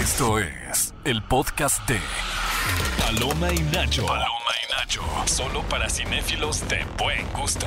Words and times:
Esto 0.00 0.38
es 0.38 0.94
el 1.04 1.22
podcast 1.22 1.86
de 1.88 1.98
Paloma 2.98 3.52
y 3.52 3.58
Nacho. 3.74 4.06
Paloma 4.06 4.26
y 4.66 4.72
Nacho. 4.72 5.02
Solo 5.26 5.62
para 5.68 5.88
cinéfilos 5.90 6.66
de 6.68 6.78
buen 6.98 7.26
gusto. 7.38 7.66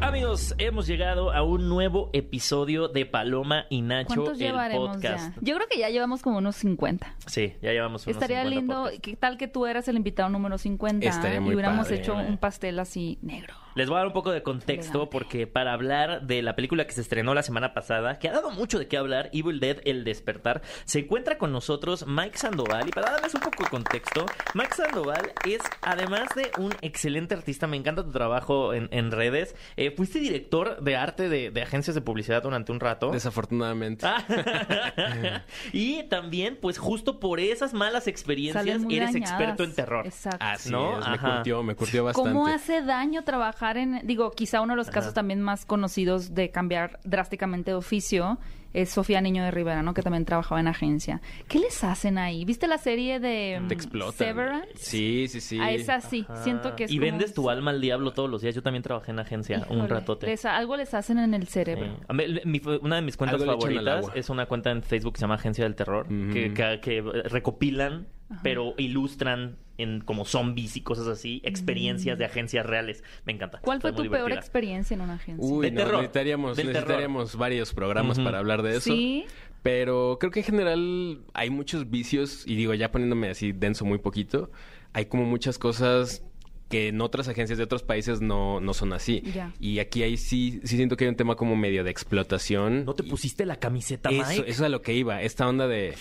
Amigos, 0.00 0.54
hemos 0.58 0.86
llegado 0.86 1.32
a 1.32 1.42
un 1.42 1.68
nuevo 1.68 2.08
episodio 2.12 2.88
de 2.88 3.04
Paloma 3.04 3.66
y 3.68 3.82
Nacho, 3.82 4.06
¿Cuántos 4.06 4.32
el 4.34 4.38
llevaremos 4.46 4.96
podcast. 4.96 5.34
ya? 5.34 5.40
Yo 5.40 5.56
creo 5.56 5.68
que 5.68 5.78
ya 5.78 5.90
llevamos 5.90 6.22
como 6.22 6.38
unos 6.38 6.56
50. 6.56 7.14
Sí, 7.26 7.54
ya 7.60 7.72
llevamos 7.72 8.06
unos 8.06 8.16
Estaría 8.16 8.42
50 8.42 8.60
lindo, 8.60 8.74
podcasts. 8.82 9.00
¿qué 9.02 9.16
tal 9.16 9.36
que 9.36 9.48
tú 9.48 9.66
eras 9.66 9.88
el 9.88 9.96
invitado 9.96 10.28
número 10.28 10.56
50? 10.56 11.06
Estaría 11.06 11.40
muy 11.40 11.50
y 11.50 11.54
hubiéramos 11.54 11.86
padre, 11.86 12.00
hecho 12.00 12.14
un 12.14 12.38
pastel 12.38 12.78
así 12.78 13.18
negro. 13.22 13.54
Les 13.80 13.88
voy 13.88 13.96
a 13.96 14.00
dar 14.00 14.08
un 14.08 14.12
poco 14.12 14.30
de 14.30 14.42
contexto 14.42 15.08
porque 15.08 15.46
para 15.46 15.72
hablar 15.72 16.26
de 16.26 16.42
la 16.42 16.54
película 16.54 16.86
que 16.86 16.92
se 16.92 17.00
estrenó 17.00 17.32
la 17.32 17.42
semana 17.42 17.72
pasada, 17.72 18.18
que 18.18 18.28
ha 18.28 18.32
dado 18.32 18.50
mucho 18.50 18.78
de 18.78 18.88
qué 18.88 18.98
hablar, 18.98 19.30
Evil 19.32 19.58
Dead 19.58 19.78
El 19.86 20.04
Despertar, 20.04 20.60
se 20.84 20.98
encuentra 20.98 21.38
con 21.38 21.50
nosotros 21.50 22.04
Mike 22.06 22.36
Sandoval. 22.36 22.88
Y 22.88 22.90
para 22.90 23.12
darles 23.12 23.34
un 23.34 23.40
poco 23.40 23.64
de 23.64 23.70
contexto, 23.70 24.26
Mike 24.52 24.74
Sandoval 24.74 25.32
es, 25.48 25.62
además 25.80 26.28
de 26.36 26.50
un 26.58 26.74
excelente 26.82 27.34
artista, 27.34 27.66
me 27.66 27.78
encanta 27.78 28.04
tu 28.04 28.10
trabajo 28.10 28.74
en, 28.74 28.90
en 28.92 29.12
redes, 29.12 29.56
eh, 29.78 29.90
fuiste 29.96 30.18
director 30.18 30.82
de 30.82 30.96
arte 30.96 31.30
de, 31.30 31.50
de 31.50 31.62
agencias 31.62 31.94
de 31.94 32.02
publicidad 32.02 32.42
durante 32.42 32.72
un 32.72 32.80
rato. 32.80 33.12
Desafortunadamente. 33.12 34.06
Ah. 34.06 35.42
y 35.72 36.02
también, 36.02 36.58
pues 36.60 36.76
justo 36.76 37.18
por 37.18 37.40
esas 37.40 37.72
malas 37.72 38.08
experiencias, 38.08 38.66
eres 38.66 38.82
dañadas. 38.82 39.14
experto 39.14 39.64
en 39.64 39.74
terror. 39.74 40.06
Exacto. 40.06 40.44
Así 40.44 40.70
¿no? 40.70 41.00
es, 41.00 41.08
me 41.08 41.18
curtió, 41.18 41.62
me 41.62 41.74
curtió 41.74 42.04
bastante. 42.04 42.30
¿Cómo 42.30 42.46
hace 42.46 42.82
daño 42.82 43.24
trabajar 43.24 43.69
en, 43.76 44.00
digo, 44.06 44.30
quizá 44.32 44.60
uno 44.60 44.72
de 44.74 44.76
los 44.78 44.90
casos 44.90 45.14
también 45.14 45.40
más 45.40 45.64
conocidos 45.64 46.34
de 46.34 46.50
cambiar 46.50 47.00
drásticamente 47.04 47.70
de 47.72 47.76
oficio 47.76 48.38
es 48.72 48.88
Sofía 48.90 49.20
Niño 49.20 49.42
de 49.42 49.50
Rivera, 49.50 49.82
¿no? 49.82 49.94
Que 49.94 50.02
también 50.02 50.24
trabajaba 50.24 50.60
en 50.60 50.68
agencia. 50.68 51.20
¿Qué 51.48 51.58
les 51.58 51.82
hacen 51.82 52.18
ahí? 52.18 52.44
¿Viste 52.44 52.68
la 52.68 52.78
serie 52.78 53.18
de 53.18 53.60
Te 53.68 53.74
mm. 53.74 54.12
Severance? 54.12 54.68
Sí, 54.76 55.26
sí, 55.28 55.40
sí. 55.40 55.58
A 55.58 55.72
esa 55.72 56.00
sí, 56.00 56.24
Ah, 56.28 56.36
siento 56.44 56.76
que 56.76 56.84
es 56.84 56.92
Y 56.92 56.98
como 56.98 57.10
vendes 57.10 57.34
tu 57.34 57.50
alma 57.50 57.72
al 57.72 57.80
diablo 57.80 58.12
todos 58.12 58.30
los 58.30 58.42
días. 58.42 58.54
Yo 58.54 58.62
también 58.62 58.84
trabajé 58.84 59.10
en 59.10 59.18
agencia 59.18 59.66
un 59.70 59.88
ratote. 59.88 60.26
les- 60.28 60.44
algo 60.44 60.76
les 60.76 60.94
hacen 60.94 61.18
en 61.18 61.34
el 61.34 61.48
cerebro. 61.48 61.86
Sí. 61.96 62.02
A 62.06 62.12
mí, 62.12 62.24
mi- 62.44 62.62
una 62.80 62.96
de 62.96 63.02
mis 63.02 63.16
cuentas 63.16 63.44
favoritas 63.44 64.06
es 64.14 64.30
una 64.30 64.46
cuenta 64.46 64.70
en 64.70 64.84
Facebook 64.84 65.14
que 65.14 65.18
se 65.18 65.22
llama 65.22 65.34
Agencia 65.34 65.64
del 65.64 65.74
Terror, 65.74 66.06
Ujú. 66.06 66.32
que, 66.32 66.54
que- 66.54 66.78
que 66.80 67.02
recopilan, 67.28 68.06
pero 68.42 68.74
ilustran 68.78 69.56
en 69.78 70.00
como 70.00 70.24
zombies 70.24 70.76
y 70.76 70.82
cosas 70.82 71.06
así, 71.06 71.40
experiencias 71.44 72.18
de 72.18 72.24
agencias 72.24 72.66
reales. 72.66 73.02
Me 73.24 73.32
encanta. 73.32 73.58
Mm. 73.58 73.62
¿Cuál 73.62 73.80
fue 73.80 73.92
tu 73.92 74.08
peor 74.10 74.32
experiencia 74.32 74.94
en 74.94 75.00
una 75.00 75.14
agencia? 75.14 75.44
Uy, 75.44 75.66
De 75.66 75.72
no, 75.72 75.78
terror, 75.78 75.94
necesitaríamos, 75.96 76.56
del 76.56 76.66
terror. 76.66 76.82
necesitaríamos 76.82 77.36
varios 77.36 77.72
programas 77.72 78.18
para 78.18 78.38
hablar 78.38 78.62
de 78.62 78.72
eso. 78.72 78.92
Sí. 78.92 79.24
Pero 79.62 80.16
creo 80.18 80.30
que 80.32 80.40
en 80.40 80.46
general 80.46 81.20
hay 81.34 81.50
muchos 81.50 81.90
vicios, 81.90 82.44
y 82.46 82.56
digo, 82.56 82.72
ya 82.74 82.90
poniéndome 82.90 83.28
así 83.28 83.52
denso 83.52 83.84
muy 83.84 83.98
poquito, 83.98 84.50
hay 84.92 85.06
como 85.06 85.24
muchas 85.24 85.58
cosas 85.58 86.24
que 86.70 86.88
en 86.88 87.00
otras 87.02 87.28
agencias 87.28 87.58
de 87.58 87.64
otros 87.64 87.82
países 87.82 88.22
no, 88.22 88.60
no 88.60 88.72
son 88.72 88.94
así. 88.94 89.20
Ya. 89.34 89.52
Y 89.60 89.80
aquí 89.80 90.02
hay 90.02 90.16
sí, 90.16 90.60
sí 90.64 90.76
siento 90.76 90.96
que 90.96 91.04
hay 91.04 91.08
un 91.10 91.16
tema 91.16 91.34
como 91.36 91.56
medio 91.56 91.84
de 91.84 91.90
explotación. 91.90 92.84
¿No 92.86 92.94
te 92.94 93.02
pusiste 93.02 93.44
la 93.44 93.56
camiseta, 93.56 94.08
Eso, 94.08 94.18
Mike? 94.26 94.40
eso 94.42 94.44
es 94.46 94.60
a 94.62 94.68
lo 94.70 94.80
que 94.80 94.94
iba, 94.94 95.20
esta 95.20 95.46
onda 95.48 95.66
de 95.68 95.94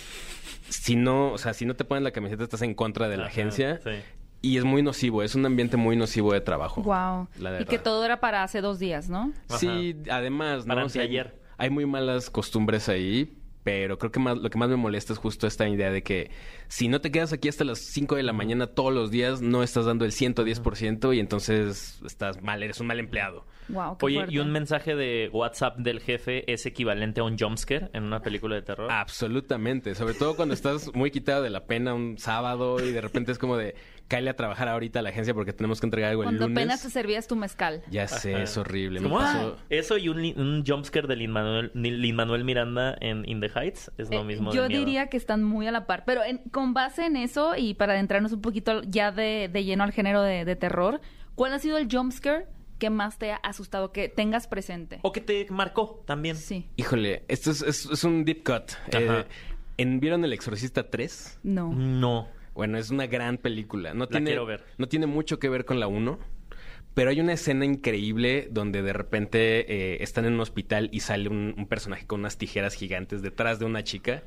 si 0.70 0.96
no, 0.96 1.34
o 1.34 1.38
sea, 1.40 1.54
si 1.54 1.66
no 1.66 1.76
te 1.76 1.84
ponen 1.84 2.04
la 2.04 2.12
camiseta 2.12 2.44
estás 2.44 2.62
en 2.62 2.76
contra 2.76 3.10
de 3.10 3.18
la 3.18 3.24
Ajá, 3.24 3.32
agencia 3.32 3.80
sí. 3.84 3.90
y 4.44 4.58
es 4.58 4.64
muy 4.64 4.84
nocivo, 4.84 5.24
es 5.24 5.34
un 5.34 5.46
ambiente 5.46 5.76
muy 5.78 5.96
nocivo 5.98 6.32
de 6.34 6.42
trabajo. 6.42 6.84
Wow. 6.84 7.28
La 7.40 7.60
Y 7.62 7.66
que 7.66 7.80
todo 7.80 8.06
era 8.06 8.20
para 8.20 8.44
hace 8.44 8.62
dos 8.62 8.78
días, 8.78 9.10
¿no? 9.10 9.34
Sí, 9.58 9.96
además, 10.12 10.68
¿no? 10.68 10.76
Para 10.76 10.86
O 10.86 10.90
sea, 10.90 11.02
anteayer. 11.02 11.40
hay 11.58 11.72
muy 11.72 11.88
malas 11.88 12.30
costumbres 12.30 12.88
ahí, 12.90 13.39
pero 13.70 14.00
creo 14.00 14.12
que 14.12 14.20
más, 14.20 14.36
lo 14.36 14.50
que 14.50 14.58
más 14.58 14.68
me 14.68 14.78
molesta 14.78 15.14
es 15.14 15.20
justo 15.20 15.46
esta 15.46 15.70
idea 15.70 15.92
de 15.92 16.02
que 16.02 16.32
si 16.70 16.88
no 16.88 17.02
te 17.02 17.12
quedas 17.12 17.34
aquí 17.34 17.50
hasta 17.50 17.64
las 17.64 17.78
5 17.78 18.16
de 18.16 18.24
la 18.24 18.34
mañana 18.34 18.66
todos 18.66 18.92
los 18.92 19.12
días, 19.12 19.44
no 19.44 19.62
estás 19.62 19.86
dando 19.86 20.06
el 20.06 20.12
110% 20.12 21.16
y 21.16 21.20
entonces 21.20 22.02
estás 22.04 22.42
mal, 22.42 22.64
eres 22.64 22.80
un 22.80 22.88
mal 22.88 23.00
empleado. 23.00 23.46
Wow, 23.68 24.00
qué 24.00 24.06
Oye, 24.08 24.16
fuerte. 24.16 24.34
¿y 24.34 24.40
un 24.40 24.52
mensaje 24.52 24.96
de 24.96 25.30
WhatsApp 25.32 25.78
del 25.78 26.00
jefe 26.00 26.52
es 26.52 26.66
equivalente 26.66 27.22
a 27.22 27.26
un 27.26 27.38
jumpscare 27.38 27.92
en 27.94 28.06
una 28.06 28.24
película 28.24 28.56
de 28.56 28.64
terror? 28.64 28.92
Absolutamente, 28.92 29.94
sobre 29.94 30.16
todo 30.16 30.36
cuando 30.36 30.56
estás 30.56 30.92
muy 30.96 31.12
quitado 31.12 31.44
de 31.44 31.52
la 31.52 31.68
pena 31.68 31.94
un 31.94 32.18
sábado 32.18 32.84
y 32.84 32.92
de 32.92 33.02
repente 33.02 33.32
es 33.32 33.38
como 33.38 33.56
de 33.56 33.76
cáele 34.10 34.32
a 34.32 34.36
trabajar 34.36 34.68
ahorita 34.68 35.00
a 35.00 35.02
la 35.02 35.10
agencia 35.10 35.34
porque 35.34 35.54
tenemos 35.54 35.80
que 35.80 35.86
entregar 35.88 36.10
algo 36.10 36.24
el 36.24 36.28
Cuando 36.28 36.48
lunes. 36.48 36.58
apenas 36.64 36.82
te 36.82 36.90
servías 36.90 37.28
tu 37.28 37.38
mezcal. 37.38 37.84
Ya 37.90 38.08
sé, 38.10 38.42
es 38.42 38.58
horrible. 38.58 39.00
Me 39.00 39.08
¿Cómo? 39.08 39.20
pasó- 39.22 39.56
Eso 39.70 39.98
y 39.98 40.10
un, 40.10 40.22
li- 40.22 40.34
un 40.36 40.66
jumpscare 40.68 41.08
de 41.08 41.16
Lin 41.16 41.32
Manuel, 41.32 41.72
Lin 41.76 42.16
Manuel 42.16 42.44
Miranda 42.44 42.98
en 43.00 43.24
In 43.30 43.40
the 43.40 43.50
Heights 43.56 43.90
es 43.98 44.10
lo 44.10 44.20
Eh, 44.20 44.24
mismo. 44.26 44.52
Yo 44.52 44.68
miedo. 44.68 44.80
diría 44.80 45.08
que 45.08 45.16
están 45.16 45.44
muy 45.44 45.68
a 45.68 45.72
la 45.72 45.86
par, 45.88 46.04
pero 46.06 46.24
en- 46.26 46.40
con 46.52 46.74
base 46.74 47.06
en 47.06 47.16
eso 47.16 47.56
y 47.56 47.76
para 47.76 47.94
adentrarnos 47.94 48.34
un 48.34 48.42
poquito 48.42 48.82
ya 48.82 49.12
de, 49.14 49.50
de 49.54 49.64
lleno 49.64 49.86
al 49.86 49.92
género 49.94 50.22
de, 50.24 50.44
de 50.44 50.56
terror, 50.58 51.00
¿cuál 51.36 51.54
ha 51.54 51.60
sido 51.60 51.78
el 51.78 51.88
jumpscare 51.90 52.48
que 52.80 52.90
más 52.90 53.18
te 53.20 53.32
ha 53.32 53.36
asustado, 53.36 53.92
que 53.92 54.10
tengas 54.10 54.48
presente? 54.48 55.00
O 55.04 55.12
que 55.12 55.22
te 55.22 55.46
marcó 55.52 56.02
también. 56.08 56.36
Sí, 56.36 56.68
Híjole, 56.78 57.24
esto 57.28 57.52
es, 57.52 57.62
es- 57.62 57.86
es 57.86 58.04
un 58.04 58.26
deep 58.26 58.44
cut. 58.44 58.72
Ajá. 58.88 59.20
Eh, 59.20 59.26
en, 59.78 60.00
¿Vieron 60.00 60.26
El 60.26 60.34
Exorcista 60.34 60.90
3? 60.90 61.40
no. 61.44 61.72
No. 61.74 62.39
Bueno, 62.60 62.78
es 62.78 62.90
una 62.90 63.08
gran 63.08 63.38
película. 63.38 63.94
No 63.94 64.10
tiene, 64.10 64.26
quiero 64.32 64.46
ver. 64.46 64.66
No 64.78 64.90
tiene 64.90 65.06
mucho 65.08 65.40
que 65.40 65.48
ver 65.48 65.64
con 65.64 65.80
la 65.80 65.88
1, 65.88 66.20
pero 66.94 67.10
hay 67.10 67.22
una 67.22 67.32
escena 67.32 67.64
increíble 67.64 68.50
donde 68.52 68.82
de 68.82 68.92
repente 68.92 69.94
eh, 69.94 70.04
están 70.04 70.26
en 70.26 70.34
un 70.34 70.42
hospital 70.42 70.90
y 70.92 71.00
sale 71.00 71.30
un, 71.30 71.56
un 71.58 71.68
personaje 71.68 72.06
con 72.06 72.20
unas 72.20 72.38
tijeras 72.38 72.74
gigantes 72.74 73.22
detrás 73.22 73.60
de 73.60 73.66
una 73.66 73.86
chica. 73.86 74.24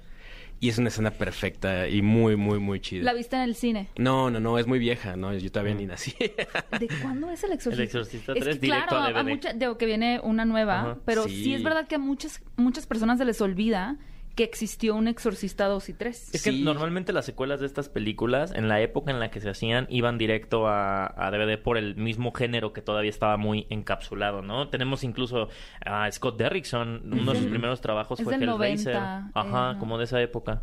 Y 0.60 0.70
es 0.70 0.78
una 0.78 0.88
escena 0.88 1.10
perfecta 1.10 1.88
y 1.88 2.00
muy, 2.00 2.37
muy, 2.37 2.59
muy 2.59 2.81
chida. 2.81 3.03
¿La 3.04 3.12
viste 3.12 3.37
en 3.37 3.43
el 3.43 3.54
cine? 3.54 3.88
No, 3.98 4.31
no, 4.31 4.41
no, 4.41 4.59
es 4.59 4.66
muy 4.66 4.78
vieja, 4.78 5.14
¿no? 5.16 5.34
Yo 5.37 5.50
todavía 5.53 5.75
ni 5.75 5.84
nací. 5.84 6.14
¿De 6.81 6.88
cuándo 7.03 7.31
es 7.31 7.44
el 7.44 7.53
exorcista? 7.53 7.82
El 7.82 7.87
Exorcista 7.88 8.32
Es 8.32 8.41
3, 8.44 8.56
que, 8.56 8.60
directo 8.66 8.88
claro, 8.97 9.04
a 9.04 9.20
a 9.20 9.22
DVD. 9.25 9.28
mucha- 9.31 9.53
digo 9.53 9.76
que 9.76 9.84
viene 9.84 10.20
una 10.22 10.47
nueva, 10.47 10.81
Ajá. 10.81 10.99
pero 11.04 11.25
sí. 11.25 11.44
Sí. 11.44 11.54
es 11.54 11.62
verdad 11.62 11.87
que 11.87 11.97
a 11.97 11.99
muchas, 11.99 12.41
muchas 12.56 12.87
personas 12.87 13.19
se 13.19 13.26
les 13.26 13.41
olvida 13.43 13.99
que 14.34 14.44
existió 14.44 14.94
un 14.94 15.09
exorcista 15.09 15.66
2 15.66 15.88
y 15.91 15.93
3. 15.94 16.34
Es 16.34 16.43
que 16.43 16.53
normalmente 16.53 17.12
las 17.12 17.26
secuelas 17.26 17.60
de 17.60 17.66
estas 17.66 17.88
películas, 17.88 18.53
en 18.54 18.69
la 18.69 18.81
época 18.81 19.10
en 19.10 19.20
la 19.20 19.31
que 19.31 19.41
se 19.41 19.50
hacían, 19.50 19.87
iban 19.91 20.19
directo 20.19 20.66
a, 20.69 21.06
a 21.16 21.31
DVD 21.31 21.59
por 21.59 21.76
el 21.76 21.97
mismo 21.97 22.32
género 22.32 22.72
que 22.72 22.82
todavía 22.82 23.10
estaba 23.10 23.37
muy 23.37 23.66
encapsulado, 23.70 24.43
¿no? 24.43 24.69
Tenemos 24.69 25.04
incluso 25.04 25.48
a 25.84 26.10
Scott 26.10 26.38
Derrickson, 26.38 27.03
uno 27.12 27.32
de 27.32 27.41
sus 27.41 27.48
primeros 27.48 27.81
trabajos 27.81 28.20
es 28.20 28.25
fue 28.25 28.38
del 28.38 28.48
Hellraiser. 28.48 28.94
90, 28.94 29.31
Ajá, 29.34 29.72
eh. 29.72 29.78
como 29.78 29.98
de 29.98 30.04
esa 30.04 30.20
época. 30.20 30.62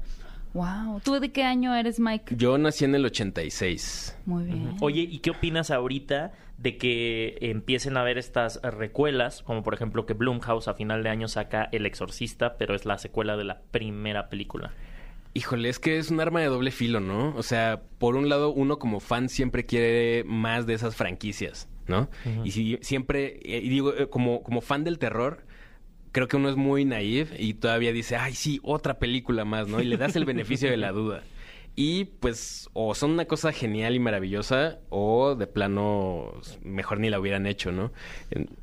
Wow. 0.54 1.02
¿Tú 1.04 1.20
de 1.20 1.32
qué 1.32 1.44
año 1.44 1.76
eres, 1.76 2.00
Mike? 2.00 2.36
Yo 2.36 2.58
nací 2.58 2.86
en 2.86 2.96
el 2.96 3.06
86. 3.06 4.18
Muy 4.26 4.46
bien. 4.46 4.76
Oye, 4.82 5.02
¿y 5.02 5.20
qué 5.20 5.32
opinas 5.32 5.70
ahorita 5.72 6.32
de 6.58 6.78
que 6.78 7.38
empiecen 7.42 7.98
a 7.98 8.04
ver 8.04 8.18
estas 8.18 8.60
recuelas? 8.64 9.44
Como 9.44 9.64
por 9.64 9.74
ejemplo 9.74 10.06
que 10.06 10.14
Blumhouse 10.14 10.68
a 10.68 10.74
final 10.74 11.04
de 11.04 11.10
año 11.10 11.28
saca 11.28 11.70
El 11.72 11.86
Exorcista, 11.86 12.58
pero 12.58 12.76
es 12.76 12.86
la 12.86 12.98
secuela 12.98 13.38
de 13.38 13.44
la 13.44 13.62
primera 13.72 14.30
película. 14.30 14.74
Híjole, 15.36 15.70
es 15.70 15.78
que 15.78 16.00
es 16.00 16.10
un 16.10 16.20
arma 16.20 16.40
de 16.40 16.48
doble 16.48 16.72
filo, 16.72 17.00
¿no? 17.00 17.36
O 17.36 17.44
sea, 17.44 17.84
por 18.00 18.16
un 18.16 18.30
lado, 18.30 18.52
uno 18.52 18.80
como 18.80 19.00
fan 19.00 19.30
siempre 19.30 19.66
quiere 19.66 20.24
más 20.26 20.66
de 20.66 20.74
esas 20.74 20.96
franquicias, 20.96 21.70
¿no? 21.88 22.10
Y 22.44 22.52
si 22.52 22.80
siempre, 22.82 23.40
eh, 23.44 23.62
y 23.64 23.70
digo, 23.70 23.94
eh, 23.96 24.10
como, 24.10 24.42
como 24.42 24.62
fan 24.62 24.84
del 24.84 24.98
terror, 24.98 25.46
creo 26.12 26.28
que 26.28 26.38
uno 26.38 26.50
es 26.50 26.56
muy 26.56 26.86
naive 26.86 27.30
y 27.40 27.54
todavía 27.56 27.92
dice, 27.92 28.16
ay, 28.16 28.34
sí, 28.34 28.60
otra 28.64 29.00
película 29.00 29.46
más, 29.46 29.68
¿no? 29.68 29.82
Y 29.82 29.86
le 29.86 29.98
das 29.98 30.16
el 30.16 30.26
beneficio 30.26 30.70
de 30.70 30.78
la 30.78 30.92
duda. 30.92 31.24
Y 31.76 32.06
pues, 32.06 32.70
o 32.74 32.94
son 32.94 33.12
una 33.12 33.26
cosa 33.26 33.52
genial 33.54 33.96
y 33.96 34.00
maravillosa, 34.00 34.80
o 34.90 35.36
de 35.36 35.48
plano, 35.48 36.34
mejor 36.62 37.00
ni 37.00 37.10
la 37.10 37.20
hubieran 37.20 37.46
hecho, 37.48 37.72
¿no? 37.72 37.94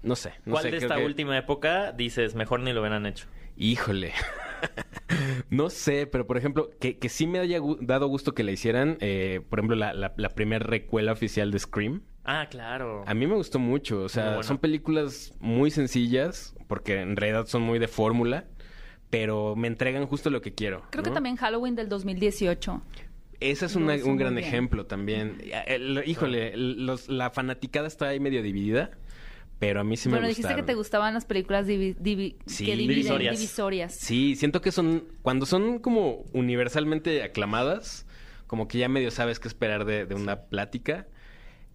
No 0.03 0.17
sé. 0.17 0.33
No 0.45 0.53
¿Cuál 0.53 0.65
sé, 0.65 0.71
de 0.73 0.77
esta 0.79 0.97
que- 0.97 1.05
última 1.07 1.39
época 1.39 1.93
dices 1.93 2.35
mejor 2.35 2.61
ni 2.61 2.73
lo 2.73 2.81
hubieran 2.81 3.07
hecho? 3.07 3.27
Híjole. 3.57 4.13
no 5.51 5.71
sé, 5.71 6.07
pero 6.07 6.27
por 6.27 6.37
ejemplo, 6.37 6.71
que, 6.79 6.99
que 6.99 7.09
sí 7.09 7.27
me 7.27 7.39
haya 7.39 7.59
dado 7.81 8.07
gusto 8.09 8.35
que 8.35 8.43
la 8.45 8.51
hicieran, 8.53 8.99
eh, 9.01 9.41
por 9.49 9.61
ejemplo, 9.61 9.77
la, 9.77 9.95
la, 9.95 10.13
la 10.17 10.29
primera 10.31 10.65
recuela 10.67 11.13
oficial 11.13 11.51
de 11.51 11.59
Scream. 11.59 12.03
Ah, 12.27 12.49
claro. 12.51 13.05
A 13.07 13.15
mí 13.15 13.27
me 13.27 13.35
gustó 13.37 13.59
mucho, 13.59 14.03
o 14.03 14.09
sea, 14.09 14.43
son 14.43 14.59
películas 14.59 15.33
muy 15.41 15.71
sencillas, 15.71 16.55
porque 16.67 17.01
en 17.01 17.17
realidad 17.17 17.47
son 17.47 17.63
muy 17.63 17.79
de 17.79 17.87
fórmula, 17.89 18.45
pero 19.11 19.55
me 19.55 19.69
entregan 19.69 20.07
justo 20.07 20.29
lo 20.31 20.41
que 20.41 20.53
quiero. 20.53 20.83
Creo 20.91 21.05
que 21.05 21.11
también 21.13 21.37
Halloween 21.37 21.77
del 21.77 21.89
2018. 21.89 22.83
Ese 23.39 23.67
es 23.67 23.77
una- 23.77 23.95
un 24.05 24.17
gran 24.17 24.35
bien. 24.35 24.47
ejemplo 24.49 24.87
también. 24.87 25.39
El- 25.67 26.03
híjole, 26.07 26.55
el- 26.55 26.85
los- 26.87 27.09
la 27.09 27.31
fanaticada 27.31 27.87
está 27.87 28.09
ahí 28.09 28.19
medio 28.19 28.43
dividida, 28.43 28.91
pero 29.61 29.81
a 29.81 29.85
mí 29.85 29.97
sí 29.97 30.09
me 30.09 30.15
bueno, 30.15 30.27
gustaron. 30.27 30.49
dijiste 30.49 30.55
que 30.63 30.67
te 30.67 30.75
gustaban 30.75 31.15
las 31.15 31.27
películas 31.27 31.67
divi- 31.69 31.97
divi- 31.97 32.37
Sí, 32.47 32.65
que 32.65 32.73
dividen, 32.73 32.89
divisorias. 32.97 33.37
divisorias. 33.39 33.95
Sí, 33.95 34.35
siento 34.37 34.61
que 34.63 34.73
son, 34.73 35.05
cuando 35.23 35.47
son 35.47 35.79
como 35.79 36.25
universalmente 36.33 37.23
aclamadas, 37.23 38.07
como 38.47 38.67
que 38.69 38.79
ya 38.79 38.89
medio 38.89 39.11
sabes 39.11 39.39
qué 39.39 39.49
esperar 39.49 39.85
de, 39.85 40.07
de 40.07 40.15
una 40.15 40.43
plática. 40.47 41.07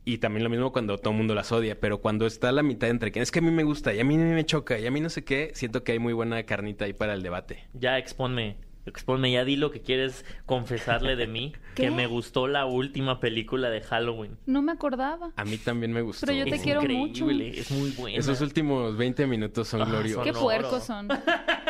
Y 0.03 0.17
también 0.17 0.43
lo 0.43 0.49
mismo 0.49 0.71
cuando 0.71 0.97
todo 0.97 1.11
el 1.11 1.17
mundo 1.17 1.35
las 1.35 1.51
odia, 1.51 1.79
pero 1.79 1.99
cuando 1.99 2.25
está 2.25 2.51
la 2.51 2.63
mitad 2.63 2.89
entre 2.89 3.11
que 3.11 3.21
es 3.21 3.29
que 3.29 3.39
a 3.39 3.41
mí 3.41 3.51
me 3.51 3.63
gusta 3.63 3.93
y 3.93 3.99
a 3.99 4.03
mí 4.03 4.17
me 4.17 4.45
choca 4.45 4.79
y 4.79 4.87
a 4.87 4.91
mí 4.91 4.99
no 4.99 5.09
sé 5.09 5.23
qué, 5.23 5.51
siento 5.53 5.83
que 5.83 5.91
hay 5.91 5.99
muy 5.99 6.13
buena 6.13 6.41
carnita 6.43 6.85
ahí 6.85 6.93
para 6.93 7.13
el 7.13 7.21
debate. 7.21 7.65
Ya 7.73 7.97
exponme 7.97 8.55
Expónme 8.85 9.31
ya, 9.31 9.45
di 9.45 9.55
lo 9.57 9.71
que 9.71 9.81
quieres 9.81 10.25
confesarle 10.45 11.15
de 11.15 11.27
mí. 11.27 11.53
¿Qué? 11.75 11.83
Que 11.83 11.91
me 11.91 12.05
gustó 12.07 12.47
la 12.47 12.65
última 12.65 13.19
película 13.19 13.69
de 13.69 13.81
Halloween. 13.81 14.37
No 14.45 14.61
me 14.61 14.71
acordaba. 14.73 15.31
A 15.37 15.45
mí 15.45 15.57
también 15.57 15.93
me 15.93 16.01
gustó. 16.01 16.25
Pero 16.25 16.37
yo 16.39 16.45
te 16.45 16.55
es 16.55 16.61
quiero 16.61 16.81
mucho. 16.81 17.23
increíble, 17.29 17.59
es 17.59 17.71
muy 17.71 17.91
buena. 17.91 18.17
Esos 18.17 18.41
últimos 18.41 18.97
20 18.97 19.25
minutos 19.27 19.67
son 19.69 19.81
Ah, 19.83 19.85
gloriosos. 19.85 20.23
Qué 20.25 20.33
puercos 20.33 20.83
son. 20.83 21.07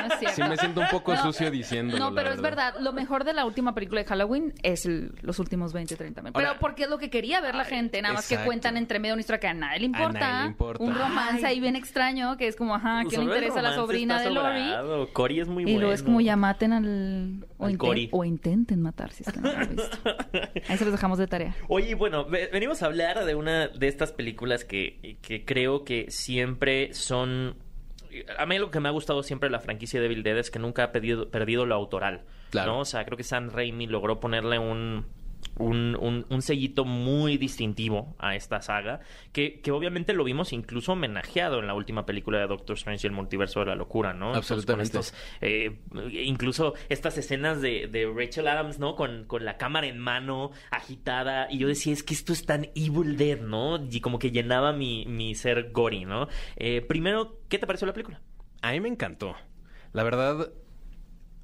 No 0.02 0.08
es 0.08 0.18
cierto. 0.20 0.36
Sí 0.36 0.42
me 0.50 0.58
siento 0.58 0.82
un 0.82 0.88
poco 0.88 1.14
No, 1.14 1.22
sucio 1.22 1.52
diciéndolo. 1.52 2.00
No, 2.00 2.10
la 2.10 2.16
pero 2.16 2.34
es 2.34 2.42
verdad. 2.42 2.74
Lo 2.80 2.92
mejor 2.92 3.24
de 3.24 3.34
la 3.34 3.46
última 3.46 3.76
película 3.76 4.02
de 4.02 4.08
Halloween 4.08 4.52
es 4.64 4.88
el- 4.88 5.12
los 5.22 5.38
últimos 5.38 5.74
20, 5.74 5.96
30 5.96 6.22
minutos. 6.24 6.40
Ahora- 6.42 6.54
pero 6.54 6.60
porque 6.60 6.84
es 6.86 6.90
lo 6.90 6.98
que 6.98 7.12
quería 7.12 7.40
ver 7.40 7.54
la 7.54 7.66
gente. 7.66 8.02
Nada 8.02 8.16
más 8.16 8.28
que 8.28 8.38
cuentan 8.38 8.78
entre 8.78 8.98
medio 8.98 9.14
una 9.14 9.20
historia 9.22 9.40
que 9.40 9.48
a 9.48 9.54
nadie 9.54 9.82
le 9.82 9.86
importa. 9.86 10.20
nadie 10.20 10.42
le 10.46 10.48
importa. 10.48 10.84
Un 10.84 10.96
romance 10.96 11.46
ahí 11.46 11.60
bien 11.60 11.76
extraño 11.76 12.36
que 12.38 12.48
es 12.48 12.56
como, 12.56 12.74
ajá, 12.74 13.02
¿a 13.02 13.06
quién 13.06 13.22
le 13.22 13.28
interesa 13.28 13.62
la 13.62 13.76
romance 13.76 13.80
sobrina 13.80 14.22
de 14.22 14.32
Lori? 14.32 15.12
Cory 15.14 15.40
es 15.42 15.48
muy 15.48 15.62
Y 15.64 15.66
bueno. 15.66 15.80
luego 15.82 15.94
es 15.94 16.02
como 16.02 16.20
ya 16.20 16.36
maten 16.36 16.74
al... 16.74 17.01
O, 17.58 17.66
Al 17.66 17.74
inten- 17.74 17.78
Cory. 17.78 18.10
o 18.12 18.24
intenten 18.26 18.82
matar, 18.82 19.12
si 19.12 19.24
es 19.26 19.32
que 19.34 19.40
no 19.42 19.52
lo 19.52 19.58
han 19.58 19.76
visto. 19.76 19.98
Ahí 20.68 20.78
se 20.78 20.86
los 20.86 20.92
dejamos 20.94 21.18
de 21.18 21.28
tarea. 21.28 21.56
Oye, 21.68 21.96
bueno, 21.96 22.26
ve- 22.26 22.50
venimos 22.52 22.82
a 22.84 22.88
hablar 22.88 23.24
de 23.26 23.36
una 23.36 23.68
de 23.68 23.88
estas 23.88 24.12
películas 24.12 24.66
que, 24.66 25.18
que 25.22 25.46
creo 25.46 25.84
que 25.84 26.10
siempre 26.10 26.94
son... 26.94 27.56
A 28.38 28.46
mí 28.46 28.58
lo 28.60 28.72
que 28.72 28.80
me 28.82 28.90
ha 28.90 28.92
gustado 28.92 29.24
siempre 29.24 29.48
de 29.48 29.52
la 29.52 29.60
franquicia 29.62 30.00
de 30.00 30.06
Evil 30.08 30.22
Dead 30.24 30.38
es 30.38 30.52
que 30.52 30.60
nunca 30.60 30.84
ha 30.84 30.92
pedido- 30.92 31.30
perdido 31.30 31.66
lo 31.66 31.76
autoral. 31.76 32.22
Claro. 32.50 32.74
¿no? 32.74 32.80
O 32.82 32.86
sea, 32.86 33.06
creo 33.06 33.16
que 33.18 33.24
Sam 33.24 33.50
Raimi 33.52 33.88
logró 33.88 34.20
ponerle 34.20 34.60
un, 34.60 35.06
un, 35.58 35.96
un- 36.00 36.26
un 36.30 36.42
sellito 36.42 36.86
muy 36.86 37.38
distintivo 37.38 38.16
a 38.20 38.36
esta 38.36 38.62
saga, 38.62 39.02
que, 39.32 39.62
que 39.62 39.72
obviamente 39.72 40.14
lo 40.14 40.24
vimos 40.24 40.54
incluso 40.54 40.94
homenajeado 40.94 41.60
en 41.60 41.68
la 41.68 41.74
última 41.74 42.06
película 42.06 42.40
de 42.40 42.48
Doctor 42.48 42.76
Strange 42.78 43.06
y 43.06 43.10
el 43.10 43.14
multiverso 43.14 43.60
de 43.62 43.68
la 43.68 43.76
locura, 43.76 44.14
¿no? 44.14 44.34
Absolutamente. 44.34 44.98
estos, 45.00 45.14
eh, 45.42 45.80
incluso 46.24 46.74
estas 46.90 47.18
escenas 47.18 47.62
de, 47.62 47.88
de 47.88 48.12
Rachel 48.14 48.48
Adams, 48.48 48.80
¿no? 48.80 48.96
Con, 48.96 49.26
con 49.26 49.46
la 49.46 49.58
cámara 49.58 49.88
en 49.88 50.00
mano, 50.00 50.52
agitada, 50.72 51.48
y 51.52 51.58
yo 51.60 51.68
decía, 51.68 51.94
es 51.94 52.04
que 52.04 52.14
esto 52.14 52.34
es 52.34 52.46
tan 52.46 52.70
Evil 52.76 53.18
Dead, 53.18 53.40
¿no? 53.40 53.80
Y 53.90 54.02
como 54.02 54.20
que 54.20 54.32
llenaba 54.32 54.74
mi, 54.74 55.06
mi 55.06 55.36
ser 55.36 55.72
gory, 55.72 56.06
¿no? 56.06 56.28
Eh, 56.56 56.82
primero, 56.82 57.40
¿qué 57.50 57.60
te 57.60 57.68
pareció 57.68 57.88
la 57.88 57.94
película? 57.94 58.22
A 58.62 58.72
mí 58.72 58.80
me 58.80 58.90
encantó. 58.90 59.36
La 59.94 60.04
verdad, 60.04 60.52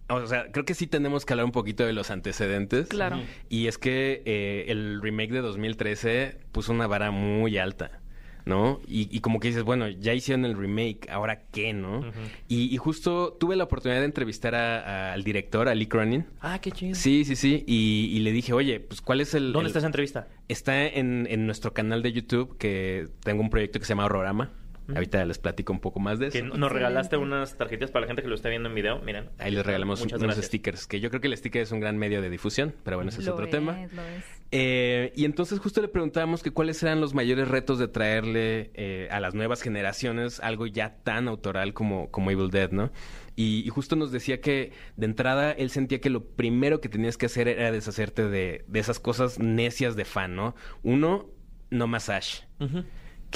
o 0.10 0.26
sea, 0.28 0.52
creo 0.52 0.66
que 0.66 0.74
sí 0.74 0.88
tenemos 0.88 1.26
que 1.26 1.34
hablar 1.34 1.46
un 1.46 1.52
poquito 1.52 1.86
de 1.86 1.94
los 1.94 2.12
antecedentes. 2.12 2.88
Claro. 2.88 3.20
Y 3.50 3.68
es 3.68 3.78
que 3.78 4.22
eh, 4.26 4.66
el 4.70 5.02
remake 5.02 5.32
de 5.32 5.42
2013 5.42 6.38
puso 6.52 6.72
una 6.72 6.88
vara 6.88 7.12
muy 7.12 7.58
alta. 7.58 8.00
¿No? 8.46 8.80
Y, 8.88 9.10
y 9.14 9.20
como 9.20 9.42
que 9.42 9.50
dices, 9.50 9.64
bueno, 9.64 9.90
ya 9.90 10.14
hicieron 10.14 10.46
el 10.46 10.56
remake, 10.56 11.10
¿ahora 11.10 11.42
qué, 11.52 11.74
no? 11.74 12.00
y, 12.48 12.74
y 12.74 12.78
justo 12.78 13.34
tuve 13.38 13.58
la 13.58 13.66
oportunidad 13.66 14.00
de 14.00 14.06
entrevistar 14.06 14.56
a- 14.56 15.10
a- 15.10 15.14
al 15.14 15.26
director, 15.26 15.68
a 15.68 15.76
Lee 15.76 15.88
Cronin. 15.88 16.24
Ah, 16.40 16.58
qué 16.62 16.72
chido. 16.72 16.96
Sí, 16.96 17.26
sí, 17.26 17.36
sí. 17.36 17.66
Y, 17.68 18.10
y 18.14 18.20
le 18.20 18.32
dije, 18.32 18.54
oye, 18.54 18.80
pues, 18.80 19.02
¿cuál 19.02 19.20
es 19.20 19.34
el. 19.34 19.52
¿Dónde 19.52 19.66
el- 19.66 19.68
está 19.68 19.80
esa 19.80 19.88
entrevista? 19.88 20.30
Está 20.48 20.88
en, 20.88 21.28
en 21.30 21.46
nuestro 21.46 21.74
canal 21.74 22.02
de 22.02 22.14
YouTube, 22.14 22.58
que 22.58 23.10
tengo 23.22 23.42
un 23.42 23.50
proyecto 23.50 23.80
que 23.80 23.86
se 23.86 23.90
llama 23.90 24.06
Horrorama. 24.06 24.54
Ahorita 24.94 25.24
les 25.26 25.38
platico 25.38 25.74
un 25.74 25.80
poco 25.80 26.00
más 26.00 26.20
de 26.20 26.28
eso. 26.28 26.38
Que 26.38 26.44
nos 26.44 26.72
regalaste 26.72 27.18
unas 27.18 27.58
tarjetitas 27.58 27.92
para 27.92 28.02
la 28.02 28.08
gente 28.08 28.22
que 28.22 28.28
lo 28.28 28.36
esté 28.36 28.50
viendo 28.50 28.70
en 28.70 28.76
video. 28.76 29.00
Miren. 29.00 29.30
Ahí 29.38 29.52
les 29.52 29.66
regalamos 29.66 30.00
Muchas 30.00 30.18
unos 30.20 30.28
gracias. 30.28 30.46
stickers, 30.48 30.88
que 30.88 31.00
yo 31.00 31.10
creo 31.10 31.20
que 31.22 31.28
el 31.28 31.36
sticker 31.38 31.62
es 31.62 31.72
un 31.72 31.80
gran 31.80 31.98
medio 31.98 32.22
de 32.22 32.30
difusión, 32.30 32.74
pero 32.84 32.98
bueno, 32.98 33.10
ese 33.10 33.20
es 33.22 33.26
Lo 33.28 33.34
otro 33.34 33.46
es, 33.46 33.52
tema. 33.52 33.74
lo 33.94 34.02
es. 34.02 34.24
Eh, 34.52 35.12
y 35.16 35.26
entonces 35.26 35.60
justo 35.60 35.82
le 35.82 35.90
preguntábamos 35.90 36.42
que 36.42 36.52
cuáles 36.52 36.82
eran 36.82 37.02
los 37.02 37.14
mayores 37.14 37.50
retos 37.50 37.80
de 37.80 37.90
traerle 37.90 38.72
eh, 38.76 39.10
a 39.12 39.20
las 39.20 39.34
nuevas 39.34 39.62
generaciones 39.62 40.40
algo 40.40 40.68
ya 40.68 40.96
tan 41.04 41.28
autoral 41.28 41.74
como, 41.74 42.10
como 42.12 42.32
Evil 42.32 42.50
Dead, 42.50 42.72
¿no? 42.72 42.92
Y, 43.36 43.64
y 43.66 43.70
justo 43.70 43.96
nos 43.98 44.12
decía 44.12 44.40
que 44.42 44.72
de 44.96 45.06
entrada 45.06 45.52
él 45.52 45.70
sentía 45.70 46.00
que 46.00 46.10
lo 46.10 46.24
primero 46.24 46.80
que 46.82 46.88
tenías 46.90 47.18
que 47.18 47.26
hacer 47.28 47.50
era 47.50 47.72
deshacerte 47.72 48.30
de, 48.30 48.64
de 48.68 48.80
esas 48.80 49.00
cosas 49.00 49.38
necias 49.38 49.96
de 49.98 50.06
fan, 50.06 50.36
¿no? 50.36 50.56
Uno, 50.82 51.30
no 51.70 51.86
más 51.88 52.10
Ash. 52.10 52.40